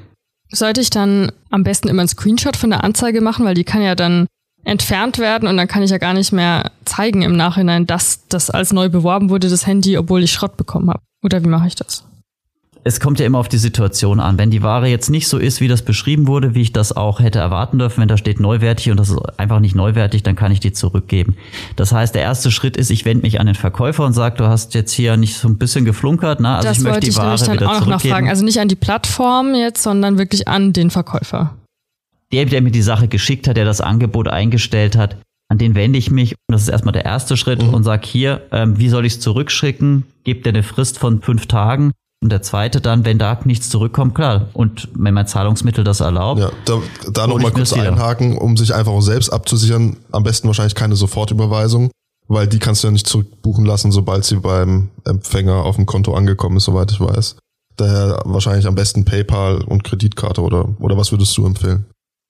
Sollte 0.50 0.80
ich 0.80 0.90
dann 0.90 1.32
am 1.50 1.64
besten 1.64 1.88
immer 1.88 2.02
einen 2.02 2.08
Screenshot 2.08 2.56
von 2.56 2.70
der 2.70 2.84
Anzeige 2.84 3.20
machen, 3.20 3.44
weil 3.44 3.54
die 3.54 3.64
kann 3.64 3.82
ja 3.82 3.94
dann 3.94 4.26
entfernt 4.62 5.18
werden 5.18 5.48
und 5.48 5.56
dann 5.56 5.68
kann 5.68 5.82
ich 5.82 5.90
ja 5.90 5.98
gar 5.98 6.12
nicht 6.12 6.32
mehr 6.32 6.72
zeigen 6.84 7.22
im 7.22 7.36
Nachhinein, 7.36 7.86
dass 7.86 8.26
das 8.28 8.50
als 8.50 8.72
neu 8.72 8.88
beworben 8.88 9.30
wurde, 9.30 9.48
das 9.48 9.66
Handy, 9.66 9.96
obwohl 9.96 10.22
ich 10.22 10.32
Schrott 10.32 10.56
bekommen 10.56 10.90
habe. 10.90 11.00
Oder 11.24 11.42
wie 11.42 11.48
mache 11.48 11.68
ich 11.68 11.76
das? 11.76 12.04
Es 12.86 13.00
kommt 13.00 13.18
ja 13.18 13.26
immer 13.26 13.38
auf 13.38 13.48
die 13.48 13.58
Situation 13.58 14.20
an. 14.20 14.38
Wenn 14.38 14.50
die 14.50 14.62
Ware 14.62 14.86
jetzt 14.86 15.10
nicht 15.10 15.26
so 15.26 15.38
ist, 15.38 15.60
wie 15.60 15.66
das 15.66 15.82
beschrieben 15.82 16.28
wurde, 16.28 16.54
wie 16.54 16.62
ich 16.62 16.72
das 16.72 16.96
auch 16.96 17.18
hätte 17.18 17.40
erwarten 17.40 17.80
dürfen, 17.80 18.00
wenn 18.00 18.06
da 18.06 18.16
steht 18.16 18.38
neuwertig 18.38 18.92
und 18.92 18.96
das 18.96 19.10
ist 19.10 19.18
einfach 19.38 19.58
nicht 19.58 19.74
neuwertig, 19.74 20.22
dann 20.22 20.36
kann 20.36 20.52
ich 20.52 20.60
die 20.60 20.72
zurückgeben. 20.72 21.36
Das 21.74 21.90
heißt, 21.90 22.14
der 22.14 22.22
erste 22.22 22.52
Schritt 22.52 22.76
ist, 22.76 22.90
ich 22.90 23.04
wende 23.04 23.22
mich 23.22 23.40
an 23.40 23.46
den 23.46 23.56
Verkäufer 23.56 24.06
und 24.06 24.12
sage, 24.12 24.36
du 24.36 24.44
hast 24.46 24.74
jetzt 24.74 24.92
hier 24.92 25.16
nicht 25.16 25.36
so 25.36 25.48
ein 25.48 25.58
bisschen 25.58 25.84
geflunkert, 25.84 26.38
ne? 26.38 26.50
Also 26.50 26.68
das 26.68 26.78
ich 26.78 26.84
möchte 26.84 27.00
die 27.00 27.16
Ware 27.16 27.36
dann 27.36 27.54
wieder 27.54 27.66
auch 27.66 27.72
zurückgeben. 27.78 27.90
Nachfragen. 27.90 28.28
Also 28.28 28.44
nicht 28.44 28.60
an 28.60 28.68
die 28.68 28.76
Plattform 28.76 29.56
jetzt, 29.56 29.82
sondern 29.82 30.16
wirklich 30.16 30.46
an 30.46 30.72
den 30.72 30.90
Verkäufer. 30.90 31.56
Der, 32.32 32.44
der 32.44 32.62
mir 32.62 32.70
die 32.70 32.82
Sache 32.82 33.08
geschickt 33.08 33.48
hat, 33.48 33.56
der 33.56 33.64
das 33.64 33.80
Angebot 33.80 34.28
eingestellt 34.28 34.96
hat, 34.96 35.16
an 35.48 35.58
den 35.58 35.74
wende 35.74 35.98
ich 35.98 36.12
mich. 36.12 36.34
Und 36.48 36.52
das 36.52 36.62
ist 36.62 36.68
erstmal 36.68 36.92
der 36.92 37.04
erste 37.04 37.36
Schritt 37.36 37.64
mhm. 37.64 37.74
und 37.74 37.82
sage 37.82 38.06
hier, 38.06 38.42
ähm, 38.52 38.78
wie 38.78 38.88
soll 38.88 39.04
ich 39.06 39.14
es 39.14 39.20
zurückschicken? 39.20 40.04
Gebt 40.22 40.46
dir 40.46 40.50
eine 40.50 40.62
Frist 40.62 41.00
von 41.00 41.20
fünf 41.20 41.46
Tagen. 41.46 41.90
Und 42.26 42.30
der 42.30 42.42
zweite 42.42 42.80
dann, 42.80 43.04
wenn 43.04 43.20
da 43.20 43.38
nichts 43.44 43.70
zurückkommt, 43.70 44.16
klar. 44.16 44.48
Und 44.52 44.88
wenn 44.96 45.14
mein 45.14 45.28
Zahlungsmittel 45.28 45.84
das 45.84 46.00
erlaubt. 46.00 46.40
Ja, 46.40 46.50
da, 46.64 46.80
da 47.12 47.28
nochmal 47.28 47.52
kurz 47.52 47.72
einhaken, 47.72 48.36
um 48.36 48.56
sich 48.56 48.74
einfach 48.74 48.90
auch 48.90 49.00
selbst 49.00 49.28
abzusichern. 49.28 49.98
Am 50.10 50.24
besten 50.24 50.48
wahrscheinlich 50.48 50.74
keine 50.74 50.96
Sofortüberweisung, 50.96 51.92
weil 52.26 52.48
die 52.48 52.58
kannst 52.58 52.82
du 52.82 52.88
ja 52.88 52.90
nicht 52.90 53.06
zurückbuchen 53.06 53.64
lassen, 53.64 53.92
sobald 53.92 54.24
sie 54.24 54.38
beim 54.38 54.90
Empfänger 55.04 55.54
auf 55.54 55.76
dem 55.76 55.86
Konto 55.86 56.14
angekommen 56.14 56.56
ist, 56.56 56.64
soweit 56.64 56.90
ich 56.90 56.98
weiß. 56.98 57.36
Daher 57.76 58.20
wahrscheinlich 58.24 58.66
am 58.66 58.74
besten 58.74 59.04
PayPal 59.04 59.62
und 59.62 59.84
Kreditkarte 59.84 60.40
oder, 60.40 60.70
oder 60.80 60.96
was 60.96 61.12
würdest 61.12 61.38
du 61.38 61.46
empfehlen? 61.46 61.86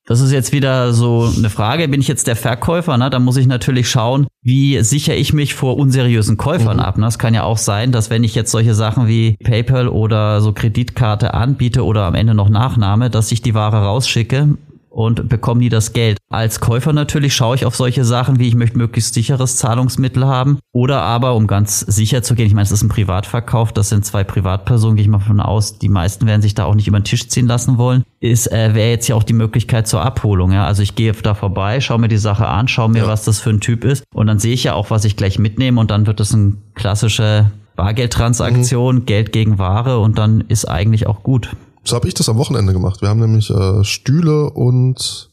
Das 0.06 0.20
ist 0.20 0.30
jetzt 0.30 0.52
wieder 0.52 0.92
so 0.92 1.28
eine 1.36 1.50
Frage. 1.50 1.88
Bin 1.88 2.00
ich 2.00 2.06
jetzt 2.06 2.28
der 2.28 2.36
Verkäufer? 2.36 2.96
Ne? 2.96 3.10
Da 3.10 3.18
muss 3.18 3.36
ich 3.36 3.48
natürlich 3.48 3.90
schauen, 3.90 4.28
wie 4.40 4.80
sichere 4.82 5.16
ich 5.16 5.32
mich 5.32 5.54
vor 5.54 5.76
unseriösen 5.76 6.36
Käufern 6.36 6.76
mhm. 6.76 6.82
ab. 6.82 6.96
Ne? 6.96 7.06
Es 7.06 7.18
kann 7.18 7.34
ja 7.34 7.42
auch 7.42 7.58
sein, 7.58 7.90
dass 7.90 8.08
wenn 8.08 8.22
ich 8.22 8.36
jetzt 8.36 8.52
solche 8.52 8.74
Sachen 8.74 9.08
wie 9.08 9.36
PayPal 9.42 9.88
oder 9.88 10.40
so 10.40 10.52
Kreditkarte 10.52 11.34
anbiete 11.34 11.84
oder 11.84 12.04
am 12.04 12.14
Ende 12.14 12.34
noch 12.34 12.48
Nachnahme, 12.48 13.10
dass 13.10 13.32
ich 13.32 13.42
die 13.42 13.54
Ware 13.54 13.82
rausschicke 13.82 14.56
und 14.96 15.28
bekomme 15.28 15.60
nie 15.60 15.68
das 15.68 15.92
Geld. 15.92 16.16
Als 16.30 16.58
Käufer 16.58 16.94
natürlich 16.94 17.34
schaue 17.34 17.54
ich 17.54 17.66
auf 17.66 17.76
solche 17.76 18.02
Sachen, 18.02 18.38
wie 18.38 18.48
ich 18.48 18.54
möchte 18.54 18.78
möglichst 18.78 19.12
sicheres 19.12 19.58
Zahlungsmittel 19.58 20.26
haben 20.26 20.58
oder 20.72 21.02
aber, 21.02 21.34
um 21.34 21.46
ganz 21.46 21.80
sicher 21.80 22.22
zu 22.22 22.34
gehen, 22.34 22.46
ich 22.46 22.54
meine, 22.54 22.64
es 22.64 22.72
ist 22.72 22.82
ein 22.82 22.88
Privatverkauf, 22.88 23.74
das 23.74 23.90
sind 23.90 24.06
zwei 24.06 24.24
Privatpersonen, 24.24 24.96
gehe 24.96 25.04
ich 25.04 25.10
mal 25.10 25.18
von 25.18 25.40
aus, 25.40 25.78
die 25.78 25.90
meisten 25.90 26.26
werden 26.26 26.40
sich 26.40 26.54
da 26.54 26.64
auch 26.64 26.74
nicht 26.74 26.88
über 26.88 26.98
den 26.98 27.04
Tisch 27.04 27.28
ziehen 27.28 27.46
lassen 27.46 27.76
wollen, 27.76 28.04
ist, 28.20 28.50
äh, 28.50 28.74
wäre 28.74 28.88
jetzt 28.88 29.06
ja 29.06 29.16
auch 29.16 29.22
die 29.22 29.34
Möglichkeit 29.34 29.86
zur 29.86 30.00
Abholung. 30.00 30.50
Ja? 30.52 30.64
Also 30.66 30.82
ich 30.82 30.94
gehe 30.94 31.12
da 31.12 31.34
vorbei, 31.34 31.82
schaue 31.82 31.98
mir 31.98 32.08
die 32.08 32.16
Sache 32.16 32.48
an, 32.48 32.66
schaue 32.66 32.88
mir, 32.88 33.02
ja. 33.02 33.06
was 33.06 33.24
das 33.24 33.38
für 33.38 33.50
ein 33.50 33.60
Typ 33.60 33.84
ist 33.84 34.02
und 34.14 34.26
dann 34.28 34.38
sehe 34.38 34.54
ich 34.54 34.64
ja 34.64 34.72
auch, 34.72 34.88
was 34.88 35.04
ich 35.04 35.16
gleich 35.16 35.38
mitnehme 35.38 35.78
und 35.78 35.90
dann 35.90 36.06
wird 36.06 36.20
es 36.20 36.32
ein 36.32 36.62
klassische 36.74 37.50
Bargeldtransaktion, 37.76 38.96
mhm. 38.96 39.04
Geld 39.04 39.32
gegen 39.32 39.58
Ware 39.58 39.98
und 39.98 40.16
dann 40.16 40.40
ist 40.48 40.64
eigentlich 40.64 41.06
auch 41.06 41.22
gut. 41.22 41.50
So 41.86 41.94
habe 41.94 42.08
ich 42.08 42.14
das 42.14 42.28
am 42.28 42.36
Wochenende 42.36 42.72
gemacht. 42.72 43.00
Wir 43.00 43.08
haben 43.08 43.20
nämlich 43.20 43.48
äh, 43.50 43.84
Stühle 43.84 44.50
und 44.50 45.30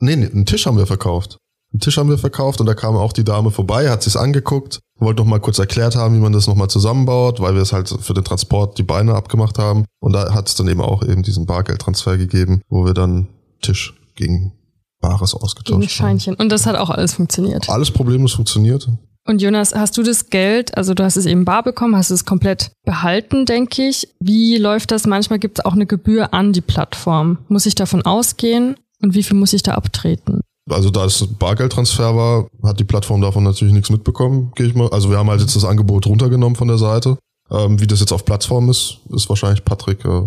nee, 0.00 0.16
nee, 0.16 0.26
einen 0.26 0.46
Tisch 0.46 0.66
haben 0.66 0.76
wir 0.76 0.86
verkauft. 0.86 1.38
Einen 1.72 1.80
Tisch 1.80 1.96
haben 1.96 2.10
wir 2.10 2.18
verkauft 2.18 2.60
und 2.60 2.66
da 2.66 2.74
kam 2.74 2.96
auch 2.96 3.12
die 3.12 3.24
Dame 3.24 3.50
vorbei, 3.50 3.88
hat 3.88 4.02
sich's 4.02 4.16
angeguckt, 4.16 4.80
wollte 4.98 5.22
noch 5.22 5.28
mal 5.28 5.40
kurz 5.40 5.58
erklärt 5.58 5.96
haben, 5.96 6.14
wie 6.14 6.20
man 6.20 6.32
das 6.32 6.46
noch 6.46 6.56
mal 6.56 6.68
zusammenbaut, 6.68 7.40
weil 7.40 7.54
wir 7.54 7.62
es 7.62 7.72
halt 7.72 7.88
für 7.88 8.14
den 8.14 8.24
Transport 8.24 8.78
die 8.78 8.82
Beine 8.82 9.14
abgemacht 9.14 9.58
haben. 9.58 9.86
Und 10.00 10.12
da 10.12 10.34
hat 10.34 10.48
es 10.48 10.54
dann 10.54 10.68
eben 10.68 10.80
auch 10.80 11.02
eben 11.02 11.22
diesen 11.22 11.46
Bargeldtransfer 11.46 12.18
gegeben, 12.18 12.62
wo 12.68 12.84
wir 12.84 12.94
dann 12.94 13.28
Tisch 13.62 13.94
gegen 14.16 14.52
Bares 15.00 15.34
ausgetauscht 15.34 15.80
gegen 15.80 15.88
Scheinchen. 15.88 16.34
haben. 16.34 16.42
Und 16.42 16.48
das 16.50 16.66
hat 16.66 16.76
auch 16.76 16.90
alles 16.90 17.14
funktioniert. 17.14 17.68
Alles 17.68 17.90
problemlos 17.90 18.32
funktioniert. 18.32 18.88
Und 19.24 19.40
Jonas, 19.40 19.74
hast 19.74 19.96
du 19.96 20.02
das 20.02 20.30
Geld, 20.30 20.76
also 20.76 20.94
du 20.94 21.04
hast 21.04 21.16
es 21.16 21.26
eben 21.26 21.44
bar 21.44 21.62
bekommen, 21.62 21.96
hast 21.96 22.10
es 22.10 22.24
komplett 22.24 22.72
behalten, 22.84 23.46
denke 23.46 23.88
ich. 23.88 24.08
Wie 24.18 24.56
läuft 24.56 24.90
das? 24.90 25.06
Manchmal 25.06 25.38
gibt 25.38 25.58
es 25.58 25.64
auch 25.64 25.74
eine 25.74 25.86
Gebühr 25.86 26.34
an 26.34 26.52
die 26.52 26.60
Plattform. 26.60 27.38
Muss 27.48 27.66
ich 27.66 27.76
davon 27.76 28.02
ausgehen 28.02 28.76
und 29.00 29.14
wie 29.14 29.22
viel 29.22 29.36
muss 29.36 29.52
ich 29.52 29.62
da 29.62 29.74
abtreten? 29.74 30.40
Also 30.68 30.90
da 30.90 31.04
es 31.04 31.26
Bargeldtransfer 31.38 32.16
war, 32.16 32.48
hat 32.64 32.80
die 32.80 32.84
Plattform 32.84 33.20
davon 33.20 33.44
natürlich 33.44 33.74
nichts 33.74 33.90
mitbekommen, 33.90 34.52
gehe 34.56 34.66
ich 34.66 34.74
mal. 34.74 34.88
Also 34.90 35.10
wir 35.10 35.18
haben 35.18 35.30
halt 35.30 35.40
jetzt 35.40 35.54
das 35.54 35.64
Angebot 35.64 36.06
runtergenommen 36.06 36.56
von 36.56 36.68
der 36.68 36.78
Seite. 36.78 37.18
Ähm, 37.50 37.80
wie 37.80 37.86
das 37.86 38.00
jetzt 38.00 38.12
auf 38.12 38.24
Plattform 38.24 38.70
ist, 38.70 39.00
ist 39.10 39.28
wahrscheinlich 39.28 39.64
Patrick, 39.64 40.04
äh, 40.04 40.22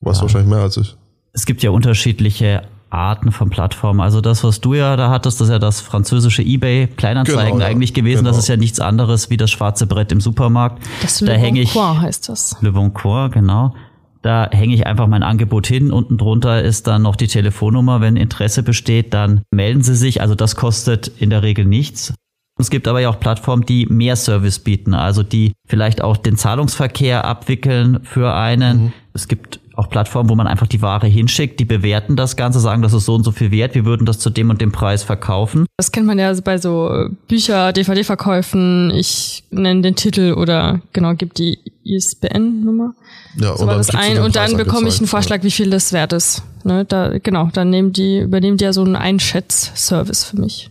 weiß 0.00 0.16
ja. 0.16 0.22
wahrscheinlich 0.22 0.50
mehr 0.50 0.60
als 0.60 0.76
ich. 0.76 0.96
Es 1.32 1.46
gibt 1.46 1.62
ja 1.62 1.70
unterschiedliche 1.70 2.62
Arten 2.90 3.32
von 3.32 3.50
Plattformen. 3.50 4.00
Also 4.00 4.20
das, 4.20 4.44
was 4.44 4.60
du 4.60 4.74
ja 4.74 4.96
da 4.96 5.10
hattest, 5.10 5.40
das 5.40 5.48
ist 5.48 5.52
ja 5.52 5.58
das 5.58 5.80
französische 5.80 6.42
eBay 6.42 6.86
Kleinanzeigen 6.86 7.52
genau, 7.52 7.60
ja. 7.60 7.66
eigentlich 7.66 7.94
gewesen. 7.94 8.20
Genau. 8.20 8.30
Das 8.30 8.38
ist 8.38 8.48
ja 8.48 8.56
nichts 8.56 8.80
anderes 8.80 9.30
wie 9.30 9.36
das 9.36 9.50
schwarze 9.50 9.86
Brett 9.86 10.12
im 10.12 10.20
Supermarkt. 10.20 10.82
Das 11.02 11.18
da 11.18 11.34
Le 11.36 11.64
Bon 11.72 12.00
heißt 12.00 12.28
das. 12.28 12.56
Le 12.60 12.72
Bon 12.72 12.92
Coin, 12.94 13.30
genau. 13.30 13.74
Da 14.22 14.48
hänge 14.50 14.74
ich 14.74 14.86
einfach 14.86 15.06
mein 15.06 15.22
Angebot 15.22 15.66
hin. 15.66 15.92
Unten 15.92 16.18
drunter 16.18 16.62
ist 16.62 16.86
dann 16.86 17.02
noch 17.02 17.16
die 17.16 17.28
Telefonnummer. 17.28 18.00
Wenn 18.00 18.16
Interesse 18.16 18.62
besteht, 18.62 19.14
dann 19.14 19.42
melden 19.50 19.82
Sie 19.82 19.94
sich. 19.94 20.20
Also 20.20 20.34
das 20.34 20.56
kostet 20.56 21.08
in 21.08 21.30
der 21.30 21.42
Regel 21.42 21.64
nichts. 21.64 22.14
Es 22.58 22.70
gibt 22.70 22.88
aber 22.88 23.00
ja 23.00 23.08
auch 23.08 23.20
Plattformen, 23.20 23.64
die 23.64 23.86
mehr 23.86 24.16
Service 24.16 24.58
bieten, 24.58 24.92
also 24.92 25.22
die 25.22 25.52
vielleicht 25.66 26.02
auch 26.02 26.16
den 26.16 26.36
Zahlungsverkehr 26.36 27.24
abwickeln 27.24 28.00
für 28.02 28.34
einen. 28.34 28.82
Mhm. 28.82 28.92
Es 29.14 29.28
gibt 29.28 29.60
auch 29.78 29.88
Plattformen, 29.88 30.28
wo 30.28 30.34
man 30.34 30.48
einfach 30.48 30.66
die 30.66 30.82
Ware 30.82 31.06
hinschickt, 31.06 31.60
die 31.60 31.64
bewerten 31.64 32.16
das 32.16 32.36
Ganze, 32.36 32.58
sagen, 32.58 32.82
das 32.82 32.92
ist 32.92 33.04
so 33.04 33.14
und 33.14 33.22
so 33.22 33.30
viel 33.30 33.52
wert, 33.52 33.76
wir 33.76 33.84
würden 33.84 34.06
das 34.06 34.18
zu 34.18 34.28
dem 34.28 34.50
und 34.50 34.60
dem 34.60 34.72
Preis 34.72 35.04
verkaufen. 35.04 35.66
Das 35.76 35.92
kennt 35.92 36.06
man 36.06 36.18
ja 36.18 36.32
bei 36.42 36.58
so 36.58 37.08
Bücher, 37.28 37.72
DVD-Verkäufen, 37.72 38.90
ich 38.90 39.44
nenne 39.50 39.82
den 39.82 39.94
Titel 39.94 40.34
oder 40.36 40.80
genau, 40.92 41.14
gib 41.14 41.34
die 41.34 41.60
ISBN-Nummer. 41.84 42.94
Ja, 43.36 43.56
so 43.56 43.62
und 43.62 43.68
dann, 43.68 43.78
das 43.78 43.94
ein, 43.94 44.18
und 44.18 44.34
dann 44.34 44.56
bekomme 44.56 44.88
ich 44.88 44.98
einen 44.98 45.06
Vorschlag, 45.06 45.38
ja. 45.38 45.42
wie 45.44 45.52
viel 45.52 45.70
das 45.70 45.92
wert 45.92 46.12
ist. 46.12 46.42
Ne, 46.64 46.84
da, 46.84 47.16
genau, 47.18 47.48
dann 47.52 47.70
nehmen 47.70 47.92
die, 47.92 48.18
übernehmen 48.18 48.56
die 48.56 48.64
ja 48.64 48.72
so 48.72 48.82
einen 48.82 48.96
Einschätz-Service 48.96 50.24
für 50.24 50.40
mich. 50.40 50.70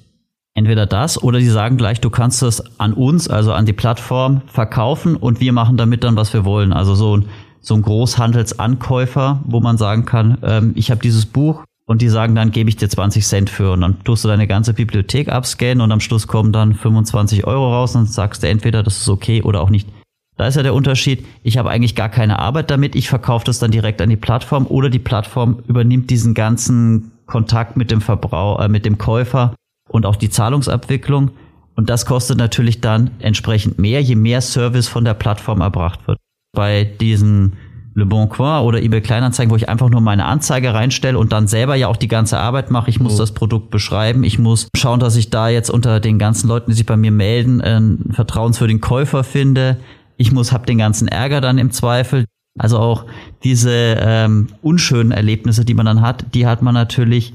Entweder 0.54 0.86
das 0.86 1.22
oder 1.22 1.40
die 1.40 1.48
sagen 1.48 1.78
gleich, 1.78 2.02
du 2.02 2.10
kannst 2.10 2.44
es 2.44 2.62
an 2.78 2.94
uns, 2.94 3.30
also 3.30 3.54
an 3.54 3.66
die 3.66 3.74
Plattform 3.74 4.42
verkaufen 4.48 5.16
und 5.16 5.40
wir 5.40 5.54
machen 5.54 5.78
damit 5.78 6.04
dann, 6.04 6.18
was 6.18 6.34
wir 6.34 6.44
wollen. 6.44 6.74
Also 6.74 6.96
so 6.96 7.16
ein 7.16 7.30
so 7.62 7.76
ein 7.76 7.82
Großhandelsankäufer, 7.82 9.42
wo 9.46 9.60
man 9.60 9.78
sagen 9.78 10.06
kann, 10.06 10.38
ähm, 10.44 10.72
ich 10.76 10.92
habe 10.92 11.02
dieses 11.02 11.26
Buch 11.26 11.64
und 11.86 12.02
die 12.02 12.10
sagen 12.10 12.36
dann, 12.36 12.52
gebe 12.52 12.70
ich 12.70 12.76
dir 12.76 12.90
20 12.90 13.26
Cent 13.26 13.50
für 13.50 13.72
und 13.72 13.82
dann 13.82 14.04
tust 14.04 14.24
du 14.24 14.28
deine 14.28 14.48
ganze 14.48 14.74
Bibliothek 14.74 15.30
abscannen 15.30 15.82
und 15.82 15.92
am 15.92 16.00
Schluss 16.00 16.28
kommen 16.28 16.52
dann 16.52 16.76
25 16.76 17.48
Euro 17.48 17.74
raus 17.74 17.96
und 17.96 18.10
sagst 18.10 18.44
du 18.44 18.48
entweder, 18.48 18.84
das 18.84 19.02
ist 19.02 19.10
okay 19.10 19.42
oder 19.42 19.62
auch 19.62 19.70
nicht. 19.70 19.88
Da 20.36 20.48
ist 20.48 20.56
ja 20.56 20.64
der 20.64 20.76
Unterschied, 20.76 21.26
ich 21.44 21.58
habe 21.58 21.70
eigentlich 21.70 21.96
gar 21.96 22.10
keine 22.10 22.40
Arbeit 22.40 22.70
damit, 22.70 22.96
ich 22.96 23.10
verkaufe 23.10 23.46
das 23.46 23.58
dann 23.58 23.72
direkt 23.72 24.02
an 24.02 24.10
die 24.10 24.18
Plattform 24.18 24.68
oder 24.68 24.90
die 24.90 25.00
Plattform 25.00 25.64
übernimmt 25.68 26.10
diesen 26.10 26.34
ganzen 26.34 27.12
Kontakt 27.26 27.76
mit 27.76 27.90
dem 27.90 28.02
Verbraucher, 28.02 28.66
äh, 28.66 28.70
mit 28.70 28.86
dem 28.86 28.98
Käufer 28.98 29.56
und 29.90 30.06
auch 30.06 30.16
die 30.16 30.30
Zahlungsabwicklung. 30.30 31.32
Und 31.76 31.90
das 31.90 32.06
kostet 32.06 32.38
natürlich 32.38 32.82
dann 32.82 33.12
entsprechend 33.20 33.80
mehr, 33.80 34.02
je 34.02 34.16
mehr 34.16 34.42
Service 34.42 34.88
von 34.88 35.06
der 35.06 35.14
Plattform 35.14 35.62
erbracht 35.62 36.08
wird 36.08 36.18
bei 36.58 36.86
diesen 36.86 37.54
Le 37.94 38.08
Bon 38.08 38.28
Coin 38.30 38.64
oder 38.64 38.82
eBay 38.82 39.02
Kleinanzeigen, 39.02 39.52
wo 39.52 39.56
ich 39.56 39.70
einfach 39.70 39.92
nur 39.92 40.02
meine 40.02 40.26
Anzeige 40.26 40.74
reinstelle 40.74 41.20
und 41.20 41.32
dann 41.32 41.48
selber 41.48 41.76
ja 41.76 41.88
auch 41.88 41.98
die 41.98 42.08
ganze 42.08 42.40
Arbeit 42.40 42.72
mache. 42.72 42.90
Ich 42.90 43.00
muss 43.00 43.14
oh. 43.14 43.20
das 43.20 43.32
Produkt 43.32 43.70
beschreiben. 43.70 44.24
Ich 44.24 44.40
muss 44.40 44.68
schauen, 44.76 45.00
dass 45.00 45.16
ich 45.16 45.30
da 45.30 45.50
jetzt 45.50 45.70
unter 45.70 46.00
den 46.00 46.18
ganzen 46.18 46.48
Leuten, 46.48 46.72
die 46.72 46.76
sich 46.76 46.88
bei 46.88 46.98
mir 46.98 47.12
melden, 47.12 47.62
einen 47.62 48.12
vertrauenswürdigen 48.12 48.82
Käufer 48.82 49.24
finde. 49.24 49.78
Ich 50.18 50.32
muss, 50.32 50.52
hab 50.52 50.66
den 50.66 50.80
ganzen 50.80 51.08
Ärger 51.08 51.42
dann 51.42 51.60
im 51.60 51.70
Zweifel. 51.70 52.26
Also 52.58 52.80
auch 52.80 53.06
diese 53.44 53.72
ähm, 54.00 54.48
unschönen 54.64 55.12
Erlebnisse, 55.12 55.64
die 55.64 55.76
man 55.76 55.86
dann 55.86 56.02
hat, 56.02 56.26
die 56.34 56.48
hat 56.48 56.64
man 56.64 56.74
natürlich 56.74 57.34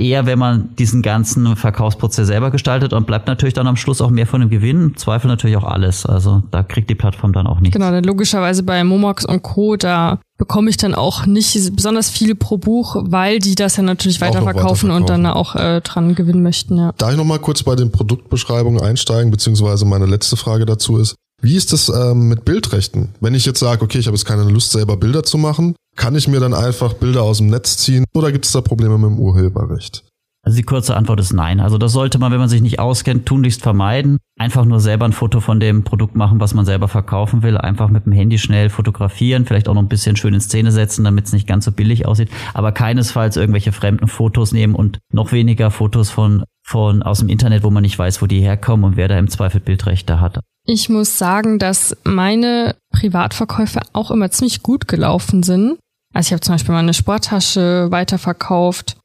eher, 0.00 0.26
wenn 0.26 0.38
man 0.38 0.74
diesen 0.76 1.02
ganzen 1.02 1.56
Verkaufsprozess 1.56 2.26
selber 2.26 2.50
gestaltet 2.50 2.92
und 2.92 3.06
bleibt 3.06 3.28
natürlich 3.28 3.54
dann 3.54 3.66
am 3.66 3.76
Schluss 3.76 4.00
auch 4.00 4.10
mehr 4.10 4.26
von 4.26 4.40
dem 4.40 4.50
Gewinn. 4.50 4.82
Im 4.82 4.96
Zweifel 4.96 5.28
natürlich 5.28 5.56
auch 5.56 5.64
alles. 5.64 6.06
Also 6.06 6.42
da 6.50 6.62
kriegt 6.62 6.90
die 6.90 6.94
Plattform 6.94 7.32
dann 7.32 7.46
auch 7.46 7.60
nichts. 7.60 7.76
Genau, 7.76 7.90
denn 7.90 8.04
logischerweise 8.04 8.62
bei 8.62 8.82
Momox 8.82 9.24
und 9.24 9.42
Co. 9.42 9.76
da 9.76 10.18
bekomme 10.38 10.70
ich 10.70 10.78
dann 10.78 10.94
auch 10.94 11.26
nicht 11.26 11.54
besonders 11.76 12.08
viel 12.08 12.34
pro 12.34 12.56
Buch, 12.56 12.96
weil 12.98 13.38
die 13.38 13.54
das 13.54 13.76
ja 13.76 13.82
natürlich 13.82 14.22
weiterverkaufen, 14.22 14.90
und 14.90 15.10
dann 15.10 15.26
auch 15.26 15.54
äh, 15.54 15.82
dran 15.82 16.14
gewinnen 16.14 16.42
möchten. 16.42 16.78
Ja. 16.78 16.92
Darf 16.96 17.12
ich 17.12 17.18
noch 17.18 17.24
mal 17.24 17.38
kurz 17.38 17.62
bei 17.62 17.76
den 17.76 17.92
Produktbeschreibungen 17.92 18.80
einsteigen, 18.80 19.30
beziehungsweise 19.30 19.84
meine 19.84 20.06
letzte 20.06 20.36
Frage 20.36 20.64
dazu 20.64 20.96
ist, 20.96 21.14
wie 21.42 21.56
ist 21.56 21.72
das 21.72 21.88
ähm, 21.88 22.28
mit 22.28 22.44
Bildrechten? 22.44 23.10
Wenn 23.20 23.34
ich 23.34 23.46
jetzt 23.46 23.60
sage, 23.60 23.82
okay, 23.82 23.98
ich 23.98 24.06
habe 24.06 24.16
jetzt 24.16 24.26
keine 24.26 24.44
Lust, 24.44 24.72
selber 24.72 24.96
Bilder 24.96 25.22
zu 25.22 25.38
machen, 25.38 25.74
kann 25.96 26.14
ich 26.14 26.28
mir 26.28 26.40
dann 26.40 26.54
einfach 26.54 26.94
Bilder 26.94 27.22
aus 27.22 27.38
dem 27.38 27.48
Netz 27.48 27.76
ziehen 27.78 28.04
oder 28.14 28.32
gibt 28.32 28.46
es 28.46 28.52
da 28.52 28.60
Probleme 28.60 28.98
mit 28.98 29.10
dem 29.10 29.18
Urheberrecht? 29.18 30.04
Also 30.42 30.56
die 30.56 30.62
kurze 30.62 30.96
Antwort 30.96 31.20
ist 31.20 31.34
nein. 31.34 31.60
Also 31.60 31.76
das 31.76 31.92
sollte 31.92 32.18
man, 32.18 32.32
wenn 32.32 32.38
man 32.38 32.48
sich 32.48 32.62
nicht 32.62 32.78
auskennt, 32.78 33.26
tunlichst 33.26 33.60
vermeiden. 33.60 34.16
Einfach 34.38 34.64
nur 34.64 34.80
selber 34.80 35.04
ein 35.04 35.12
Foto 35.12 35.40
von 35.40 35.60
dem 35.60 35.84
Produkt 35.84 36.16
machen, 36.16 36.40
was 36.40 36.54
man 36.54 36.64
selber 36.64 36.88
verkaufen 36.88 37.42
will. 37.42 37.58
Einfach 37.58 37.90
mit 37.90 38.06
dem 38.06 38.12
Handy 38.12 38.38
schnell 38.38 38.70
fotografieren, 38.70 39.44
vielleicht 39.44 39.68
auch 39.68 39.74
noch 39.74 39.82
ein 39.82 39.88
bisschen 39.88 40.16
schön 40.16 40.32
in 40.32 40.40
Szene 40.40 40.72
setzen, 40.72 41.04
damit 41.04 41.26
es 41.26 41.34
nicht 41.34 41.46
ganz 41.46 41.66
so 41.66 41.72
billig 41.72 42.06
aussieht. 42.06 42.30
Aber 42.54 42.72
keinesfalls 42.72 43.36
irgendwelche 43.36 43.72
fremden 43.72 44.08
Fotos 44.08 44.52
nehmen 44.52 44.74
und 44.74 44.98
noch 45.12 45.32
weniger 45.32 45.70
Fotos 45.70 46.08
von, 46.08 46.44
von 46.66 47.02
aus 47.02 47.18
dem 47.18 47.28
Internet, 47.28 47.62
wo 47.62 47.70
man 47.70 47.82
nicht 47.82 47.98
weiß, 47.98 48.22
wo 48.22 48.26
die 48.26 48.40
herkommen 48.40 48.84
und 48.86 48.96
wer 48.96 49.08
da 49.08 49.18
im 49.18 49.28
Zweifel 49.28 49.60
Bildrechte 49.60 50.22
hat. 50.22 50.40
Ich 50.66 50.88
muss 50.88 51.18
sagen, 51.18 51.58
dass 51.58 51.96
meine 52.04 52.76
Privatverkäufe 52.92 53.80
auch 53.92 54.10
immer 54.10 54.30
ziemlich 54.30 54.62
gut 54.62 54.88
gelaufen 54.88 55.42
sind. 55.42 55.78
Also 56.14 56.28
ich 56.28 56.32
habe 56.32 56.40
zum 56.40 56.54
Beispiel 56.54 56.74
meine 56.74 56.94
Sporttasche 56.94 57.88
weiterverkauft 57.90 58.96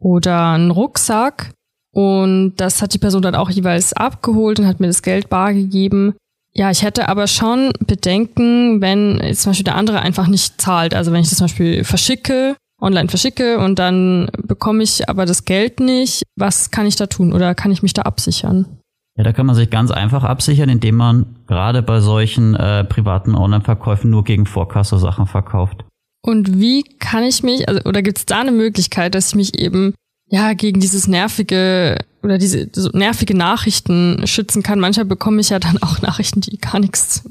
oder 0.00 0.52
einen 0.52 0.70
Rucksack. 0.70 1.52
Und 1.94 2.56
das 2.56 2.82
hat 2.82 2.92
die 2.92 2.98
Person 2.98 3.22
dann 3.22 3.36
auch 3.36 3.50
jeweils 3.50 3.92
abgeholt 3.92 4.58
und 4.58 4.66
hat 4.66 4.80
mir 4.80 4.88
das 4.88 5.02
Geld 5.02 5.28
bar 5.28 5.54
gegeben. 5.54 6.14
Ja, 6.52 6.70
ich 6.70 6.82
hätte 6.82 7.08
aber 7.08 7.26
schon 7.26 7.72
Bedenken, 7.80 8.80
wenn 8.80 9.18
jetzt 9.20 9.42
zum 9.42 9.50
Beispiel 9.50 9.64
der 9.64 9.76
andere 9.76 10.00
einfach 10.00 10.26
nicht 10.26 10.60
zahlt. 10.60 10.94
Also 10.94 11.12
wenn 11.12 11.20
ich 11.20 11.28
das 11.28 11.38
zum 11.38 11.46
Beispiel 11.46 11.84
verschicke, 11.84 12.56
online 12.80 13.08
verschicke 13.08 13.58
und 13.58 13.78
dann 13.78 14.30
bekomme 14.42 14.82
ich 14.82 15.08
aber 15.08 15.26
das 15.26 15.44
Geld 15.44 15.80
nicht, 15.80 16.22
was 16.36 16.70
kann 16.70 16.86
ich 16.86 16.96
da 16.96 17.06
tun 17.06 17.32
oder 17.32 17.54
kann 17.54 17.72
ich 17.72 17.82
mich 17.82 17.92
da 17.92 18.02
absichern? 18.02 18.78
Ja, 19.16 19.22
da 19.22 19.32
kann 19.32 19.46
man 19.46 19.54
sich 19.54 19.70
ganz 19.70 19.90
einfach 19.90 20.24
absichern, 20.24 20.68
indem 20.68 20.96
man 20.96 21.36
gerade 21.46 21.82
bei 21.82 22.00
solchen 22.00 22.54
äh, 22.56 22.84
privaten 22.84 23.36
Online-Verkäufen 23.36 24.10
nur 24.10 24.24
gegen 24.24 24.44
Vorkasse 24.44 24.98
Sachen 24.98 25.26
verkauft. 25.26 25.84
Und 26.20 26.58
wie 26.58 26.82
kann 26.82 27.22
ich 27.22 27.42
mich, 27.42 27.68
also, 27.68 27.82
oder 27.84 28.02
gibt 28.02 28.18
es 28.18 28.26
da 28.26 28.40
eine 28.40 28.50
Möglichkeit, 28.50 29.14
dass 29.14 29.28
ich 29.28 29.34
mich 29.36 29.58
eben 29.58 29.94
ja 30.30 30.54
gegen 30.54 30.80
dieses 30.80 31.06
nervige 31.06 31.98
oder 32.22 32.38
diese 32.38 32.70
so 32.72 32.88
nervige 32.88 33.36
Nachrichten 33.36 34.26
schützen 34.26 34.62
kann? 34.64 34.80
Manchmal 34.80 35.04
bekomme 35.04 35.40
ich 35.40 35.50
ja 35.50 35.60
dann 35.60 35.80
auch 35.82 36.00
Nachrichten, 36.00 36.40
die 36.40 36.58
gar 36.58 36.80
nichts 36.80 37.22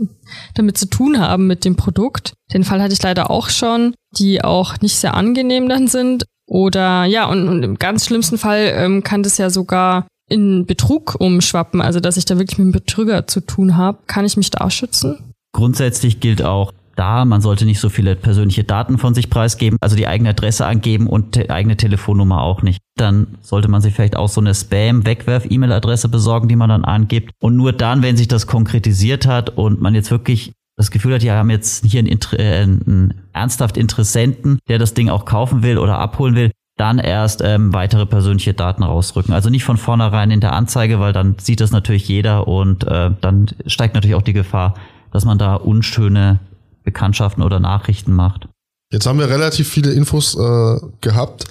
damit 0.53 0.77
zu 0.77 0.85
tun 0.85 1.19
haben 1.19 1.47
mit 1.47 1.65
dem 1.65 1.75
Produkt. 1.75 2.33
Den 2.53 2.63
Fall 2.63 2.81
hatte 2.81 2.93
ich 2.93 3.01
leider 3.01 3.29
auch 3.29 3.49
schon, 3.49 3.93
die 4.17 4.43
auch 4.43 4.79
nicht 4.79 4.95
sehr 4.95 5.15
angenehm 5.15 5.67
dann 5.67 5.87
sind. 5.87 6.25
Oder 6.45 7.05
ja, 7.05 7.25
und, 7.25 7.49
und 7.49 7.63
im 7.63 7.79
ganz 7.79 8.05
schlimmsten 8.05 8.37
Fall 8.37 8.73
ähm, 8.75 9.03
kann 9.03 9.23
das 9.23 9.37
ja 9.37 9.49
sogar 9.49 10.05
in 10.33 10.65
Betrug 10.65 11.15
umschwappen, 11.19 11.79
also 11.81 11.99
dass 11.99 12.17
ich 12.17 12.25
da 12.25 12.37
wirklich 12.37 12.57
mit 12.57 12.65
einem 12.65 12.71
Betrüger 12.73 13.27
zu 13.27 13.41
tun 13.41 13.77
habe. 13.77 13.99
Kann 14.07 14.25
ich 14.25 14.35
mich 14.35 14.49
da 14.49 14.69
schützen? 14.69 15.19
Grundsätzlich 15.53 16.19
gilt 16.19 16.41
auch, 16.41 16.73
da. 16.95 17.25
Man 17.25 17.41
sollte 17.41 17.65
nicht 17.65 17.79
so 17.79 17.89
viele 17.89 18.15
persönliche 18.15 18.63
Daten 18.63 18.97
von 18.97 19.13
sich 19.13 19.29
preisgeben, 19.29 19.77
also 19.81 19.95
die 19.95 20.07
eigene 20.07 20.29
Adresse 20.29 20.65
angeben 20.65 21.07
und 21.07 21.35
die 21.35 21.49
eigene 21.49 21.77
Telefonnummer 21.77 22.41
auch 22.41 22.61
nicht. 22.61 22.79
Dann 22.95 23.37
sollte 23.41 23.67
man 23.67 23.81
sich 23.81 23.93
vielleicht 23.93 24.15
auch 24.15 24.29
so 24.29 24.41
eine 24.41 24.53
Spam-Wegwerf-E-Mail-Adresse 24.53 26.09
besorgen, 26.09 26.47
die 26.47 26.55
man 26.55 26.69
dann 26.69 26.85
angibt. 26.85 27.31
Und 27.41 27.55
nur 27.55 27.73
dann, 27.73 28.01
wenn 28.01 28.17
sich 28.17 28.27
das 28.27 28.47
konkretisiert 28.47 29.25
hat 29.25 29.51
und 29.57 29.81
man 29.81 29.95
jetzt 29.95 30.11
wirklich 30.11 30.53
das 30.75 30.89
Gefühl 30.89 31.13
hat, 31.13 31.23
ja, 31.23 31.33
wir 31.33 31.39
haben 31.39 31.49
jetzt 31.51 31.85
hier 31.85 31.99
einen, 31.99 32.19
äh, 32.33 32.61
einen 32.61 33.13
ernsthaft 33.31 33.77
Interessenten, 33.77 34.59
der 34.67 34.79
das 34.79 34.95
Ding 34.95 35.09
auch 35.09 35.25
kaufen 35.25 35.61
will 35.61 35.77
oder 35.77 35.99
abholen 35.99 36.35
will, 36.35 36.51
dann 36.77 36.97
erst 36.97 37.41
ähm, 37.43 37.73
weitere 37.73 38.05
persönliche 38.05 38.53
Daten 38.53 38.83
rausrücken. 38.83 39.33
Also 39.33 39.49
nicht 39.49 39.63
von 39.63 39.77
vornherein 39.77 40.31
in 40.31 40.39
der 40.39 40.53
Anzeige, 40.53 40.99
weil 40.99 41.13
dann 41.13 41.35
sieht 41.39 41.61
das 41.61 41.71
natürlich 41.71 42.07
jeder 42.07 42.47
und 42.47 42.85
äh, 42.85 43.11
dann 43.21 43.47
steigt 43.67 43.93
natürlich 43.93 44.15
auch 44.15 44.23
die 44.23 44.33
Gefahr, 44.33 44.73
dass 45.11 45.25
man 45.25 45.37
da 45.37 45.55
unschöne 45.55 46.39
Bekanntschaften 46.83 47.43
oder 47.43 47.59
Nachrichten 47.59 48.13
macht. 48.13 48.47
Jetzt 48.91 49.05
haben 49.05 49.19
wir 49.19 49.29
relativ 49.29 49.67
viele 49.69 49.91
Infos 49.91 50.35
äh, 50.35 50.79
gehabt. 51.01 51.45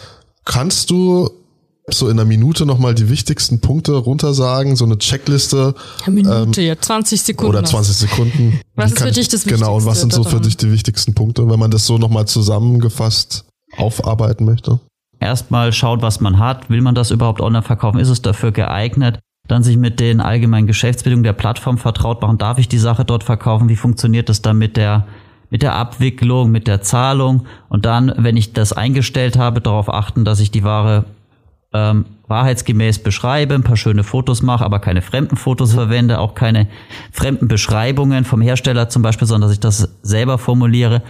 Kannst 0.44 0.90
du 0.90 1.30
so 1.88 2.08
in 2.08 2.18
einer 2.18 2.24
Minute 2.24 2.66
nochmal 2.66 2.94
die 2.94 3.08
wichtigsten 3.08 3.60
Punkte 3.60 3.92
runtersagen, 3.92 4.76
so 4.76 4.84
eine 4.84 4.98
Checkliste. 4.98 5.74
Eine 6.04 6.14
Minute, 6.14 6.60
ähm, 6.60 6.66
ja, 6.66 6.78
20 6.78 7.22
Sekunden. 7.22 7.56
Oder 7.56 7.64
20 7.64 7.96
Sekunden. 7.96 8.60
was 8.74 8.92
ist 8.92 8.98
für 8.98 9.10
dich 9.10 9.28
das 9.28 9.44
Wichtigste? 9.44 9.54
Genau, 9.54 9.76
und 9.76 9.84
was 9.84 10.00
sind 10.00 10.12
so 10.12 10.24
für 10.24 10.40
dich 10.40 10.56
die 10.56 10.70
wichtigsten 10.70 11.14
Punkte, 11.14 11.48
wenn 11.48 11.58
man 11.58 11.70
das 11.70 11.86
so 11.86 11.98
nochmal 11.98 12.26
zusammengefasst 12.26 13.44
aufarbeiten 13.76 14.44
möchte? 14.44 14.80
Erstmal 15.22 15.72
schaut, 15.72 16.02
was 16.02 16.20
man 16.20 16.38
hat. 16.38 16.68
Will 16.70 16.80
man 16.80 16.94
das 16.94 17.10
überhaupt 17.10 17.40
online 17.40 17.62
verkaufen? 17.62 17.98
Ist 17.98 18.08
es 18.08 18.22
dafür 18.22 18.52
geeignet? 18.52 19.18
Dann 19.48 19.62
sich 19.62 19.76
mit 19.76 20.00
den 20.00 20.20
allgemeinen 20.20 20.66
Geschäftsbedingungen 20.66 21.24
der 21.24 21.32
Plattform 21.32 21.78
vertraut 21.78 22.22
machen. 22.22 22.38
Darf 22.38 22.58
ich 22.58 22.68
die 22.68 22.78
Sache 22.78 23.04
dort 23.04 23.24
verkaufen? 23.24 23.68
Wie 23.68 23.76
funktioniert 23.76 24.28
das 24.28 24.42
dann 24.42 24.58
mit 24.58 24.76
der 24.76 25.06
mit 25.50 25.62
der 25.62 25.74
Abwicklung, 25.74 26.50
mit 26.50 26.66
der 26.66 26.80
Zahlung 26.80 27.44
und 27.68 27.84
dann, 27.84 28.10
wenn 28.16 28.38
ich 28.38 28.54
das 28.54 28.72
eingestellt 28.72 29.36
habe, 29.36 29.60
darauf 29.60 29.92
achten, 29.92 30.24
dass 30.24 30.40
ich 30.40 30.50
die 30.50 30.64
Ware 30.64 31.04
ähm, 31.74 32.06
wahrheitsgemäß 32.26 33.02
beschreibe, 33.02 33.54
ein 33.54 33.62
paar 33.62 33.76
schöne 33.76 34.02
Fotos 34.02 34.40
mache, 34.40 34.64
aber 34.64 34.78
keine 34.78 35.02
fremden 35.02 35.36
Fotos 35.36 35.74
verwende, 35.74 36.20
auch 36.20 36.34
keine 36.34 36.68
fremden 37.12 37.48
Beschreibungen 37.48 38.24
vom 38.24 38.40
Hersteller 38.40 38.88
zum 38.88 39.02
Beispiel, 39.02 39.28
sondern 39.28 39.48
dass 39.48 39.52
ich 39.52 39.60
das 39.60 39.90
selber 40.00 40.38
formuliere 40.38 41.02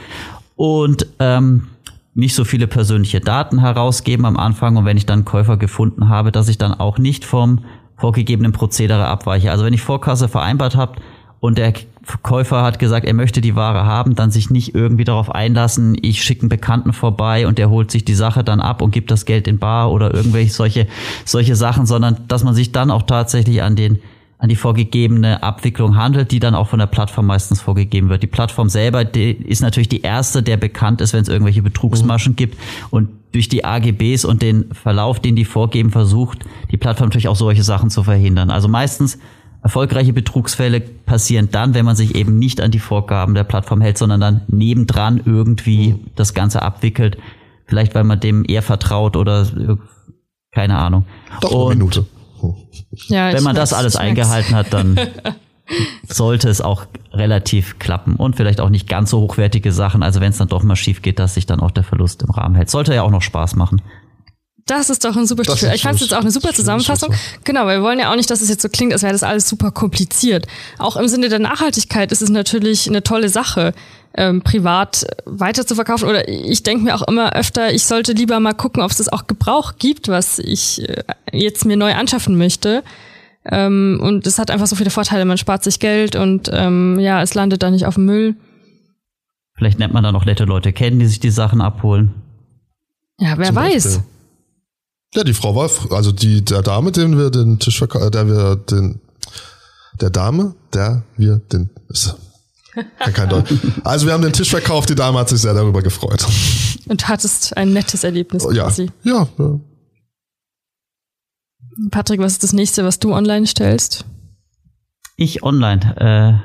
und 0.57 1.07
ähm, 1.21 1.69
nicht 2.15 2.35
so 2.35 2.45
viele 2.45 2.67
persönliche 2.67 3.21
Daten 3.21 3.61
herausgeben 3.61 4.27
am 4.27 4.37
Anfang 4.37 4.77
und 4.77 4.85
wenn 4.85 4.97
ich 4.97 5.07
dann 5.07 5.25
Käufer 5.25 5.57
gefunden 5.57 6.09
habe, 6.09 6.33
dass 6.33 6.49
ich 6.49 6.59
dann 6.59 6.75
auch 6.75 6.99
nicht 6.99 7.25
vom 7.25 7.61
vorgegebenen 7.97 8.53
Prozedere 8.53 9.07
abweiche. 9.07 9.51
Also 9.51 9.65
wenn 9.65 9.73
ich 9.73 9.83
Vorkasse 9.83 10.29
vereinbart 10.29 10.77
habe, 10.77 10.97
und 11.43 11.59
der 11.59 11.73
Verkäufer 12.05 12.63
hat 12.63 12.79
gesagt, 12.79 13.05
er 13.05 13.15
möchte 13.15 13.41
die 13.41 13.57
Ware 13.57 13.85
haben, 13.85 14.15
dann 14.15 14.31
sich 14.31 14.51
nicht 14.51 14.77
irgendwie 14.77 15.03
darauf 15.03 15.35
einlassen, 15.35 15.97
ich 16.01 16.23
schicke 16.23 16.43
einen 16.43 16.49
Bekannten 16.49 16.93
vorbei 16.93 17.49
und 17.49 17.59
der 17.59 17.69
holt 17.69 17.91
sich 17.91 18.05
die 18.05 18.15
Sache 18.15 18.45
dann 18.45 18.61
ab 18.61 18.81
und 18.81 18.93
gibt 18.93 19.11
das 19.11 19.25
Geld 19.25 19.49
in 19.49 19.59
Bar 19.59 19.91
oder 19.91 20.15
irgendwelche 20.15 20.53
solche, 20.53 20.87
solche 21.25 21.57
Sachen, 21.57 21.85
sondern 21.85 22.29
dass 22.29 22.45
man 22.45 22.55
sich 22.55 22.71
dann 22.71 22.93
auch 22.93 23.03
tatsächlich 23.03 23.61
an 23.61 23.75
den 23.75 23.99
an 24.43 24.49
die 24.49 24.57
vorgegebene 24.57 25.41
Abwicklung 25.45 25.97
handelt, 25.97 26.33
die 26.33 26.41
dann 26.41 26.57
auch 26.57 26.67
von 26.67 26.81
der 26.81 26.89
Plattform 26.89 27.27
meistens 27.27 27.61
vorgegeben 27.61 28.09
wird. 28.09 28.25
Die 28.25 28.27
Plattform 28.27 28.69
selber 28.69 29.05
die 29.05 29.31
ist 29.31 29.63
natürlich 29.63 29.89
die 29.89 30.03
erste, 30.03 30.43
der 30.43 30.57
bekannt 30.57 31.01
ist, 31.01 31.13
wenn 31.13 31.23
es 31.23 31.29
irgendwelche 31.29 31.63
Betrugsmaschen 31.63 32.33
mhm. 32.33 32.37
gibt 32.37 32.59
und 32.91 33.09
durch 33.31 33.49
die 33.49 33.65
AGBs 33.65 34.25
und 34.25 34.43
den 34.43 34.75
Verlauf, 34.75 35.21
den 35.21 35.37
die 35.37 35.45
vorgeben, 35.45 35.91
versucht 35.91 36.45
die 36.73 36.77
Plattform 36.77 37.07
natürlich 37.07 37.29
auch 37.29 37.37
solche 37.37 37.63
Sachen 37.63 37.89
zu 37.89 38.03
verhindern. 38.03 38.51
Also 38.51 38.67
meistens 38.67 39.21
Erfolgreiche 39.63 40.13
Betrugsfälle 40.13 40.81
passieren 40.81 41.51
dann, 41.53 41.73
wenn 41.75 41.85
man 41.85 41.95
sich 41.95 42.17
eben 42.17 42.37
nicht 42.37 42.61
an 42.61 42.73
die 42.73 42.81
Vorgaben 42.81 43.35
der 43.35 43.45
Plattform 43.45 43.81
hält, 43.81 43.97
sondern 43.97 44.21
dann 44.21 44.41
nebendran 44.49 45.21
irgendwie 45.25 45.93
mhm. 45.93 46.01
das 46.17 46.35
Ganze 46.35 46.63
abwickelt. 46.63 47.17
Vielleicht, 47.67 47.95
weil 47.95 48.03
man 48.03 48.19
dem 48.19 48.45
eher 48.45 48.63
vertraut 48.63 49.17
oder 49.17 49.47
keine 50.51 50.79
Ahnung. 50.79 51.07
Doch 51.41 51.71
eine 51.71 51.77
Minute. 51.77 52.07
Ja, 53.07 53.33
wenn 53.33 53.43
man 53.43 53.57
das 53.57 53.73
alles 53.73 53.97
eingehalten 53.97 54.55
hat, 54.55 54.73
dann 54.73 54.99
sollte 56.09 56.49
es 56.49 56.61
auch 56.61 56.87
relativ 57.13 57.79
klappen 57.79 58.17
und 58.17 58.37
vielleicht 58.37 58.61
auch 58.61 58.69
nicht 58.69 58.89
ganz 58.89 59.11
so 59.11 59.21
hochwertige 59.21 59.73
Sachen. 59.73 60.03
Also 60.03 60.21
wenn 60.21 60.31
es 60.31 60.39
dann 60.39 60.49
doch 60.49 60.63
mal 60.63 60.77
schief 60.77 61.03
geht, 61.03 61.19
dass 61.19 61.35
sich 61.35 61.47
dann 61.47 61.61
auch 61.61 61.71
der 61.71 61.85
Verlust 61.85 62.23
im 62.23 62.31
Rahmen 62.31 62.55
hält. 62.55 62.71
Sollte 62.71 62.95
ja 62.95 63.03
auch 63.03 63.11
noch 63.11 63.23
Spaß 63.23 63.57
machen. 63.57 63.83
Das 64.67 64.91
ist 64.91 65.05
doch 65.05 65.17
ein 65.17 65.27
super 65.27 65.45
Stichwort. 65.45 65.75
Ich 65.75 65.83
fand 65.83 65.97
es 65.97 66.03
jetzt 66.03 66.15
auch 66.15 66.21
eine 66.21 66.31
super 66.31 66.53
Zusammenfassung. 66.53 67.13
Genau, 67.43 67.67
weil 67.67 67.81
wir 67.81 67.83
wollen 67.83 67.99
ja 67.99 68.13
auch 68.13 68.17
nicht, 68.17 68.31
dass 68.31 68.43
es 68.43 68.49
jetzt 68.49 68.63
so 68.63 68.69
klingt, 68.69 68.93
als 68.93 69.03
wäre 69.03 69.13
das 69.13 69.25
alles 69.25 69.49
super 69.49 69.73
kompliziert. 69.73 70.47
Auch 70.79 70.97
im 70.97 71.09
Sinne 71.09 71.29
der 71.29 71.41
Nachhaltigkeit 71.41 72.13
ist 72.13 72.23
es 72.23 72.31
natürlich 72.31 72.89
eine 72.89 73.03
tolle 73.03 73.29
Sache, 73.29 73.75
ähm, 74.15 74.43
privat 74.43 75.07
weiter 75.25 75.67
zu 75.67 75.75
verkaufen. 75.75 76.09
Oder 76.09 76.29
ich 76.29 76.63
denke 76.63 76.85
mir 76.85 76.95
auch 76.95 77.07
immer 77.09 77.35
öfter, 77.35 77.73
ich 77.73 77.85
sollte 77.85 78.13
lieber 78.13 78.41
mal 78.41 78.53
gucken, 78.53 78.83
ob 78.83 78.91
es 78.91 78.99
das 78.99 79.09
auch 79.09 79.27
Gebrauch 79.27 79.75
gibt, 79.79 80.09
was 80.09 80.39
ich 80.39 80.89
äh, 80.89 81.03
jetzt 81.33 81.65
mir 81.65 81.77
neu 81.77 81.95
anschaffen 81.95 82.37
möchte. 82.37 82.83
Ähm, 83.45 84.01
und 84.03 84.27
es 84.27 84.39
hat 84.39 84.51
einfach 84.51 84.67
so 84.67 84.77
viele 84.77 84.91
Vorteile. 84.91 85.25
Man 85.25 85.39
spart 85.39 85.65
sich 85.65 85.81
Geld 85.81 86.17
und 86.17 86.51
ähm, 86.53 86.99
ja, 87.01 87.23
es 87.23 87.35
landet 87.35 87.63
da 87.63 87.71
nicht 87.71 87.87
auf 87.87 87.95
dem 87.95 88.05
Müll. 88.07 88.37
Vielleicht 89.55 89.79
nennt 89.79 89.93
man 89.93 90.03
da 90.03 90.13
noch 90.13 90.25
nette 90.25 90.45
Leute 90.45 90.73
kennen, 90.73 90.99
die 90.99 91.07
sich 91.07 91.21
die 91.21 91.31
Sachen 91.31 91.61
abholen. 91.61 92.15
Ja, 93.19 93.39
wer 93.39 93.47
Zum 93.47 93.57
weiß. 93.57 93.85
Beispiel. 93.85 94.05
Ja, 95.15 95.25
die 95.25 95.35
Frau 95.35 95.55
war, 95.55 95.71
also 95.95 96.11
die, 96.11 96.43
der 96.43 96.63
Dame, 96.63 96.91
den 96.91 97.19
wir 97.19 97.31
den 97.31 97.59
Tisch 97.59 97.79
verkaufen, 97.79 98.07
äh, 98.07 98.11
der 98.11 98.27
wir 98.27 98.57
den, 98.57 99.01
der 100.01 100.11
Dame, 100.11 100.55
der 100.73 101.03
wir 101.17 101.37
den, 101.53 101.71
kein 103.13 103.29
Deutsch. 103.29 103.53
Also 103.85 104.07
wir 104.07 104.13
haben 104.13 104.23
den 104.23 104.33
Tisch 104.33 104.51
verkauft, 104.51 104.89
die 104.91 104.95
Dame 104.95 105.19
hat 105.19 105.29
sich 105.29 105.41
sehr 105.41 105.55
darüber 105.55 105.83
gefreut. 105.83 106.25
Und 106.89 107.09
hattest 107.09 107.57
ein 107.57 107.73
nettes 107.73 108.05
Erlebnis 108.05 108.47
ja. 108.53 108.65
quasi. 108.65 108.91
Ja, 109.03 109.29
ja. 109.39 109.61
Patrick, 111.91 112.21
was 112.21 112.33
ist 112.33 112.43
das 112.43 112.53
nächste, 112.53 112.85
was 112.85 112.99
du 112.99 113.15
online 113.15 113.47
stellst? 113.47 114.05
Ich 115.17 115.43
online. 115.43 116.41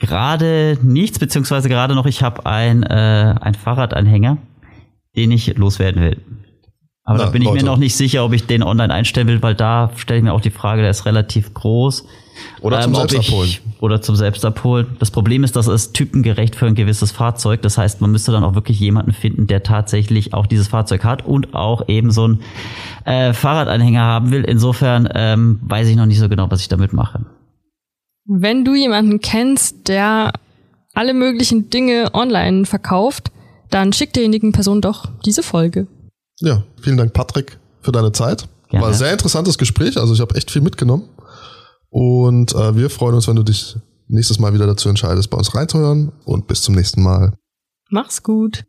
Äh, 0.00 0.04
gerade 0.04 0.78
nichts, 0.82 1.18
beziehungsweise 1.18 1.68
gerade 1.68 1.94
noch, 1.94 2.06
ich 2.06 2.22
habe 2.22 2.46
ein, 2.46 2.82
äh, 2.82 3.34
ein 3.40 3.54
Fahrradanhänger, 3.54 4.38
den 5.16 5.30
ich 5.30 5.56
loswerden 5.56 6.02
will. 6.02 6.43
Aber 7.04 7.18
Na, 7.18 7.24
da 7.26 7.30
bin 7.30 7.42
ich 7.42 7.48
Leute. 7.48 7.62
mir 7.62 7.70
noch 7.70 7.76
nicht 7.76 7.96
sicher, 7.96 8.24
ob 8.24 8.32
ich 8.32 8.46
den 8.46 8.62
online 8.62 8.92
einstellen 8.92 9.28
will, 9.28 9.42
weil 9.42 9.54
da 9.54 9.90
stelle 9.96 10.18
ich 10.18 10.24
mir 10.24 10.32
auch 10.32 10.40
die 10.40 10.50
Frage, 10.50 10.80
der 10.80 10.90
ist 10.90 11.04
relativ 11.04 11.52
groß. 11.52 12.06
Oder 12.62 12.80
zum 12.80 12.94
ähm, 12.94 12.96
Selbstabholen. 13.08 13.48
Ich, 13.48 13.62
oder 13.80 14.00
zum 14.00 14.16
Selbstabholen. 14.16 14.96
Das 14.98 15.10
Problem 15.10 15.44
ist, 15.44 15.54
das 15.54 15.68
ist 15.68 15.92
typengerecht 15.92 16.56
für 16.56 16.66
ein 16.66 16.74
gewisses 16.74 17.12
Fahrzeug. 17.12 17.60
Das 17.62 17.76
heißt, 17.76 18.00
man 18.00 18.10
müsste 18.10 18.32
dann 18.32 18.42
auch 18.42 18.54
wirklich 18.54 18.80
jemanden 18.80 19.12
finden, 19.12 19.46
der 19.46 19.62
tatsächlich 19.62 20.32
auch 20.32 20.46
dieses 20.46 20.68
Fahrzeug 20.68 21.04
hat 21.04 21.26
und 21.26 21.54
auch 21.54 21.88
eben 21.88 22.10
so 22.10 22.24
einen 22.24 22.40
äh, 23.04 23.34
Fahrradanhänger 23.34 24.02
haben 24.02 24.30
will. 24.30 24.42
Insofern 24.44 25.08
ähm, 25.14 25.60
weiß 25.62 25.88
ich 25.88 25.96
noch 25.96 26.06
nicht 26.06 26.18
so 26.18 26.28
genau, 26.28 26.50
was 26.50 26.60
ich 26.60 26.68
damit 26.68 26.94
mache. 26.94 27.26
Wenn 28.24 28.64
du 28.64 28.74
jemanden 28.74 29.20
kennst, 29.20 29.88
der 29.88 30.32
alle 30.94 31.12
möglichen 31.12 31.68
Dinge 31.68 32.14
online 32.14 32.64
verkauft, 32.64 33.30
dann 33.68 33.92
schick 33.92 34.12
derjenigen 34.14 34.52
Person 34.52 34.80
doch 34.80 35.08
diese 35.24 35.42
Folge. 35.42 35.86
Ja, 36.40 36.64
vielen 36.80 36.96
Dank, 36.96 37.12
Patrick, 37.12 37.58
für 37.80 37.92
deine 37.92 38.12
Zeit. 38.12 38.48
Gerne. 38.68 38.82
War 38.82 38.92
ein 38.92 38.98
sehr 38.98 39.12
interessantes 39.12 39.58
Gespräch. 39.58 39.98
Also 39.98 40.14
ich 40.14 40.20
habe 40.20 40.34
echt 40.34 40.50
viel 40.50 40.62
mitgenommen. 40.62 41.08
Und 41.90 42.54
äh, 42.54 42.76
wir 42.76 42.90
freuen 42.90 43.14
uns, 43.14 43.28
wenn 43.28 43.36
du 43.36 43.42
dich 43.42 43.76
nächstes 44.08 44.38
Mal 44.38 44.52
wieder 44.52 44.66
dazu 44.66 44.88
entscheidest, 44.88 45.30
bei 45.30 45.38
uns 45.38 45.54
reinzuhören. 45.54 46.12
Und 46.24 46.46
bis 46.48 46.62
zum 46.62 46.74
nächsten 46.74 47.02
Mal. 47.02 47.34
Mach's 47.90 48.22
gut. 48.22 48.64